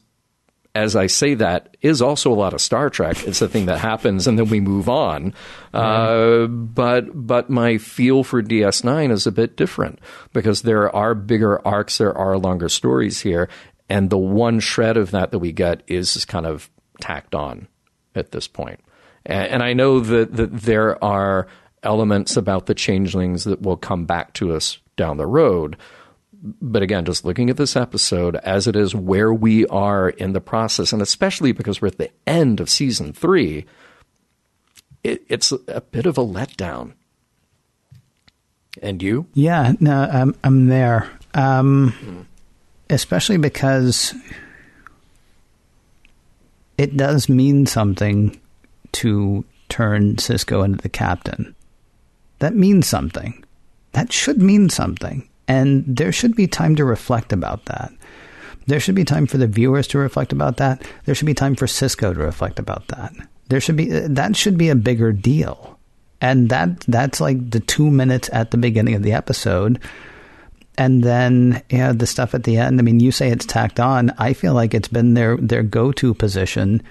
[0.76, 3.26] as I say that, is also a lot of Star Trek.
[3.26, 5.34] It's a thing that happens and then we move on.
[5.74, 10.00] Uh, but but my feel for DS9 is a bit different
[10.34, 13.50] because there are bigger arcs, there are longer stories here,
[13.90, 16.70] and the one shred of that that we get is kind of
[17.00, 17.68] tacked on
[18.16, 18.80] at this point.
[19.26, 21.48] And, and I know that, that there are
[21.84, 25.78] elements about the changelings that will come back to us down the road
[26.42, 30.42] but again, just looking at this episode as it is where we are in the
[30.42, 33.66] process, and especially because we're at the end of season three,
[35.04, 36.94] it, it's a bit of a letdown.
[38.82, 39.26] And you?
[39.34, 41.10] Yeah, no, I'm I'm there.
[41.34, 42.26] Um, mm.
[42.90, 44.14] Especially because
[46.78, 48.40] it does mean something
[48.94, 51.56] to turn Sisko into the captain.
[52.40, 53.44] That means something.
[53.94, 55.28] That should mean something.
[55.48, 57.92] And there should be time to reflect about that.
[58.68, 60.86] There should be time for the viewers to reflect about that.
[61.06, 63.14] There should be time for Sisko to reflect about that.
[63.50, 65.80] There should be that should be a bigger deal.
[66.20, 69.80] And that that's like the 2 minutes at the beginning of the episode.
[70.78, 72.80] And then yeah, the stuff at the end.
[72.80, 74.14] I mean, you say it's tacked on.
[74.18, 76.84] I feel like it's been their their go-to position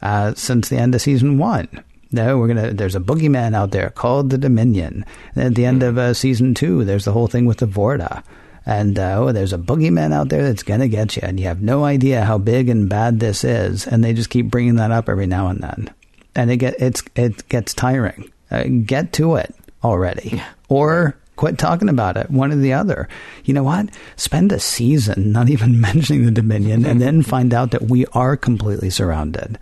[0.00, 2.72] uh, since the end of season 1 no, we're gonna.
[2.72, 5.04] There's a boogeyman out there called the Dominion.
[5.34, 8.22] And at the end of uh, season two, there's the whole thing with the Vorta,
[8.66, 11.62] and uh, oh, there's a boogeyman out there that's gonna get you, and you have
[11.62, 15.08] no idea how big and bad this is, and they just keep bringing that up
[15.08, 15.90] every now and then,
[16.34, 18.30] and it get it's it gets tiring.
[18.50, 22.30] Uh, get to it already, or quit talking about it.
[22.30, 23.08] One or the other.
[23.44, 23.88] You know what?
[24.16, 28.36] Spend a season not even mentioning the Dominion, and then find out that we are
[28.36, 29.58] completely surrounded.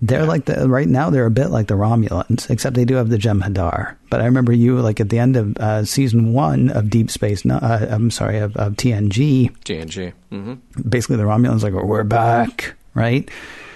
[0.00, 1.10] They're like the right now.
[1.10, 3.96] They're a bit like the Romulans, except they do have the Jem'Hadar.
[4.10, 7.44] But I remember you like at the end of uh, season one of Deep Space.
[7.44, 9.50] Uh, I'm sorry, of, of TNG.
[9.64, 10.12] TNG.
[10.30, 10.88] Mm-hmm.
[10.88, 13.28] Basically, the Romulans like we're back, right?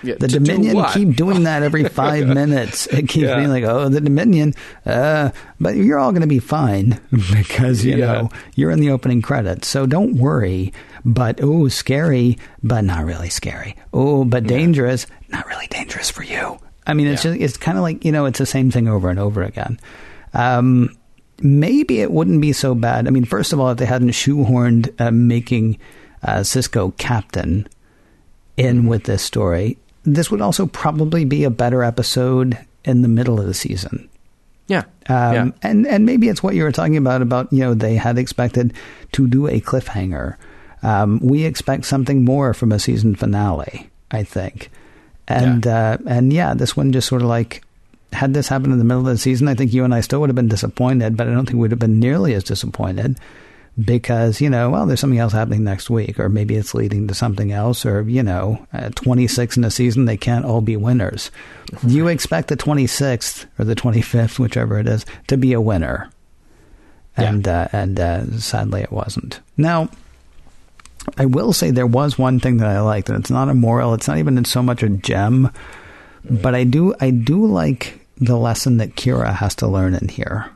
[0.03, 2.87] Yeah, the Dominion do keep doing that every five minutes.
[2.89, 3.37] It keeps yeah.
[3.37, 4.55] being like, oh, the Dominion.
[4.85, 5.31] Uh,
[5.61, 7.01] but you're all going to be fine
[7.33, 8.07] because you yeah.
[8.07, 9.69] know you're in the opening credits.
[9.69, 10.73] So don't worry
[11.05, 13.77] but oh, scary, but not really scary.
[13.93, 16.59] Oh, but dangerous, not really dangerous for you.
[16.87, 19.11] I mean, it's just it's kind of like you know, it's the same thing over
[19.11, 19.79] and over again.
[20.35, 20.97] Um,
[21.41, 23.07] maybe it wouldn't be so bad.
[23.07, 25.79] I mean, first of all, if they hadn't shoehorned uh, making
[26.23, 27.69] uh, Sisko captain
[28.57, 28.89] in mm-hmm.
[28.89, 33.47] with this story, this would also probably be a better episode in the middle of
[33.47, 34.09] the season.
[34.69, 34.85] Yeah.
[35.09, 35.51] Um, yeah.
[35.63, 38.73] And and maybe it's what you were talking about about you know they had expected
[39.13, 40.37] to do a cliffhanger
[40.83, 44.71] um, we expect something more from a season finale, I think.
[45.29, 45.93] And yeah.
[45.93, 47.63] uh, and yeah, this one just sort of like
[48.13, 50.21] had this happened in the middle of the season, I think you and I still
[50.21, 53.19] would have been disappointed, but I don't think we'd have been nearly as disappointed
[53.85, 57.15] because you know, well, there's something else happening next week, or maybe it's leading to
[57.15, 61.31] something else, or you know, uh, 26 in a season, they can't all be winners.
[61.87, 66.11] You expect the 26th or the 25th, whichever it is, to be a winner,
[67.17, 67.63] and yeah.
[67.63, 69.41] uh, and uh, sadly, it wasn't.
[69.57, 69.89] Now,
[71.17, 73.95] I will say there was one thing that I liked, and it's not a moral.
[73.95, 75.51] It's not even so much a gem,
[76.29, 80.51] but I do I do like the lesson that Kira has to learn in here.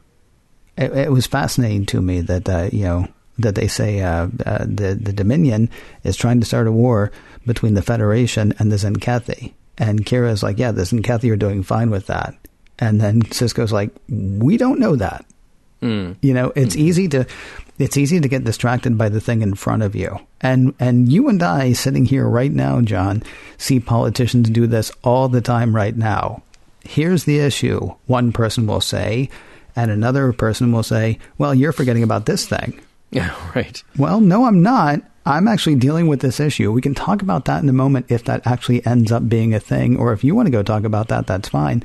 [0.76, 3.08] It, it was fascinating to me that uh, you know
[3.38, 5.70] that they say uh, uh, the the Dominion
[6.04, 7.12] is trying to start a war
[7.46, 11.62] between the Federation and the Tzenkethi, and Kira is like, yeah, the Tzenkethi are doing
[11.62, 12.34] fine with that,
[12.78, 15.24] and then Sisko's like, we don't know that.
[15.82, 16.16] Mm.
[16.22, 16.80] You know, it's mm.
[16.80, 17.26] easy to
[17.78, 20.18] it's easy to get distracted by the thing in front of you.
[20.40, 23.22] And and you and I sitting here right now, John,
[23.58, 26.42] see politicians do this all the time right now.
[26.84, 29.28] Here's the issue, one person will say,
[29.76, 32.80] and another person will say, "Well, you're forgetting about this thing."
[33.12, 33.80] Yeah, right.
[33.96, 35.00] Well, no, I'm not.
[35.24, 36.72] I'm actually dealing with this issue.
[36.72, 39.60] We can talk about that in a moment if that actually ends up being a
[39.60, 41.84] thing or if you want to go talk about that, that's fine.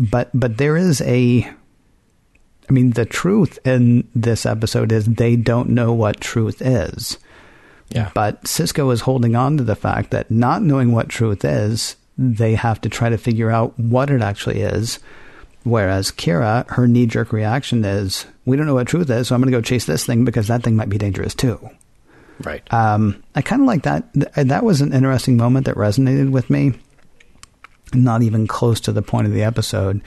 [0.00, 1.48] But but there is a
[2.68, 7.18] I mean, the truth in this episode is they don't know what truth is.
[7.90, 8.10] Yeah.
[8.14, 12.54] But Sisko is holding on to the fact that not knowing what truth is, they
[12.54, 15.00] have to try to figure out what it actually is.
[15.64, 19.40] Whereas Kira, her knee jerk reaction is, we don't know what truth is, so I'm
[19.40, 21.70] going to go chase this thing because that thing might be dangerous too.
[22.42, 22.62] Right.
[22.72, 24.12] Um, I kind of like that.
[24.34, 26.72] That was an interesting moment that resonated with me
[27.94, 30.00] not even close to the point of the episode.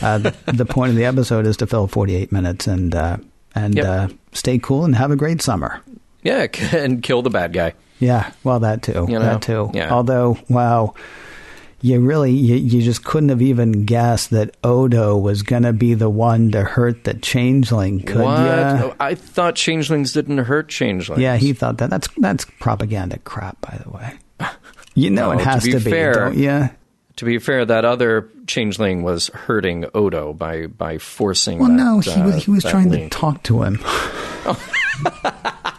[0.00, 3.16] Uh, the, the, point of the episode is to fill 48 minutes and uh,
[3.54, 3.86] and yep.
[3.86, 5.82] uh, stay cool and have a great summer.
[6.22, 7.74] Yeah, and kill the bad guy.
[7.98, 9.06] Yeah, well, that too.
[9.08, 9.20] You know?
[9.20, 9.70] That too.
[9.72, 9.92] Yeah.
[9.92, 10.94] Although, wow,
[11.82, 15.94] you really you, you just couldn't have even guessed that Odo was going to be
[15.94, 18.24] the one to hurt the changeling, could you?
[18.24, 21.20] Oh, I thought changelings didn't hurt changelings.
[21.20, 21.90] Yeah, he thought that.
[21.90, 24.14] That's that's propaganda crap, by the way.
[24.94, 26.70] You know No, it has to to be be, fair- don't you?
[27.16, 31.58] To be fair, that other changeling was hurting Odo by by forcing.
[31.58, 33.12] Well, that, no, he uh, was he was trying link.
[33.12, 33.78] to talk to him.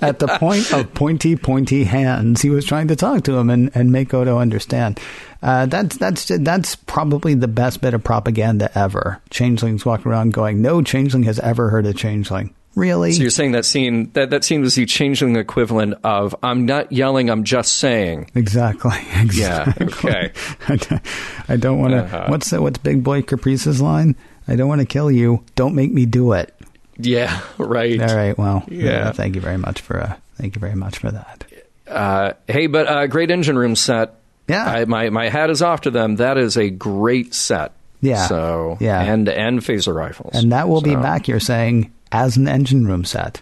[0.00, 3.70] At the point of pointy, pointy hands, he was trying to talk to him and,
[3.74, 5.00] and make Odo understand.
[5.42, 9.20] Uh, that's that's that's probably the best bit of propaganda ever.
[9.30, 13.10] Changelings walking around going, "No changeling has ever heard a changeling." Really?
[13.12, 16.92] So you're saying that scene that that scene was the changeling equivalent of "I'm not
[16.92, 18.92] yelling, I'm just saying." Exactly.
[19.34, 20.10] Yeah, exactly.
[20.10, 20.32] okay.
[20.68, 21.02] I don't-
[21.48, 22.04] I don't want to.
[22.04, 22.26] Uh-huh.
[22.28, 24.14] What's the, what's Big Boy Caprice's line?
[24.46, 25.44] I don't want to kill you.
[25.56, 26.54] Don't make me do it.
[26.98, 28.00] Yeah, right.
[28.00, 28.36] All right.
[28.36, 29.08] Well, Yeah.
[29.08, 31.44] uh, thank you very much for uh, thank you very much for that.
[31.86, 34.14] Uh, hey, but uh, great engine room set.
[34.48, 34.64] Yeah.
[34.64, 36.16] I, my my hat is off to them.
[36.16, 37.72] That is a great set.
[38.00, 38.26] Yeah.
[38.26, 39.00] So Yeah.
[39.00, 40.34] and and phaser rifles.
[40.34, 41.28] And that will be back.
[41.28, 43.40] You're saying as an engine room set.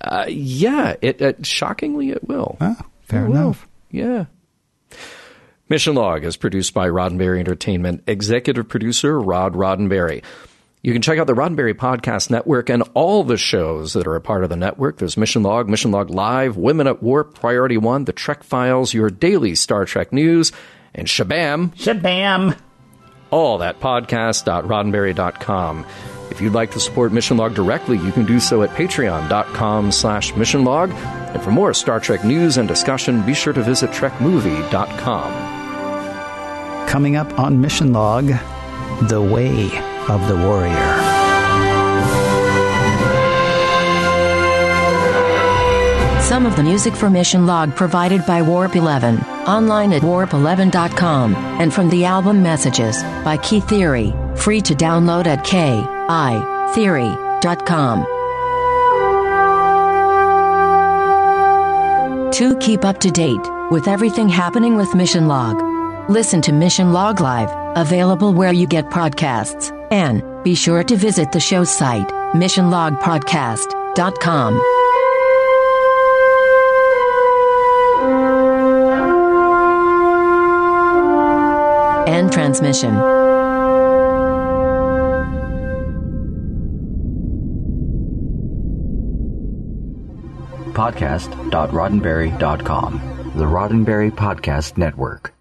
[0.00, 0.94] Uh, yeah.
[1.00, 2.56] It, it shockingly it will.
[2.60, 3.36] Oh, fair It will.
[3.36, 3.66] enough.
[3.90, 4.24] Yeah.
[5.68, 8.02] Mission Log is produced by Roddenberry Entertainment.
[8.06, 10.22] Executive producer Rod Roddenberry.
[10.84, 14.20] You can check out the Roddenberry Podcast Network and all the shows that are a
[14.20, 14.98] part of the network.
[14.98, 19.08] There's Mission Log, Mission Log Live, Women at Warp, Priority One, The Trek Files, your
[19.08, 20.50] daily Star Trek news,
[20.92, 22.58] and Shabam, Shabam.
[23.30, 25.86] all at podcast.roddenberry.com.
[26.32, 30.34] If you'd like to support Mission Log directly, you can do so at patreon.com slash
[30.34, 30.90] mission log.
[30.90, 36.88] And for more Star Trek news and discussion, be sure to visit trekmovie.com.
[36.88, 38.32] Coming up on Mission Log,
[39.02, 39.68] the way
[40.08, 40.98] of the warrior.
[46.22, 51.74] Some of the music for Mission Log provided by Warp 11, online at warp11.com, and
[51.74, 58.06] from the album Messages by Key Theory, free to download at kitheory.com.
[62.32, 65.60] To keep up to date with everything happening with Mission Log,
[66.08, 71.30] listen to Mission Log Live, available where you get podcasts, and be sure to visit
[71.30, 74.60] the show's site, missionlogpodcast.com.
[82.08, 82.94] End transmission.
[90.72, 92.92] Podcast.roddenberry.com.
[93.34, 95.34] The Roddenberry Podcast Network.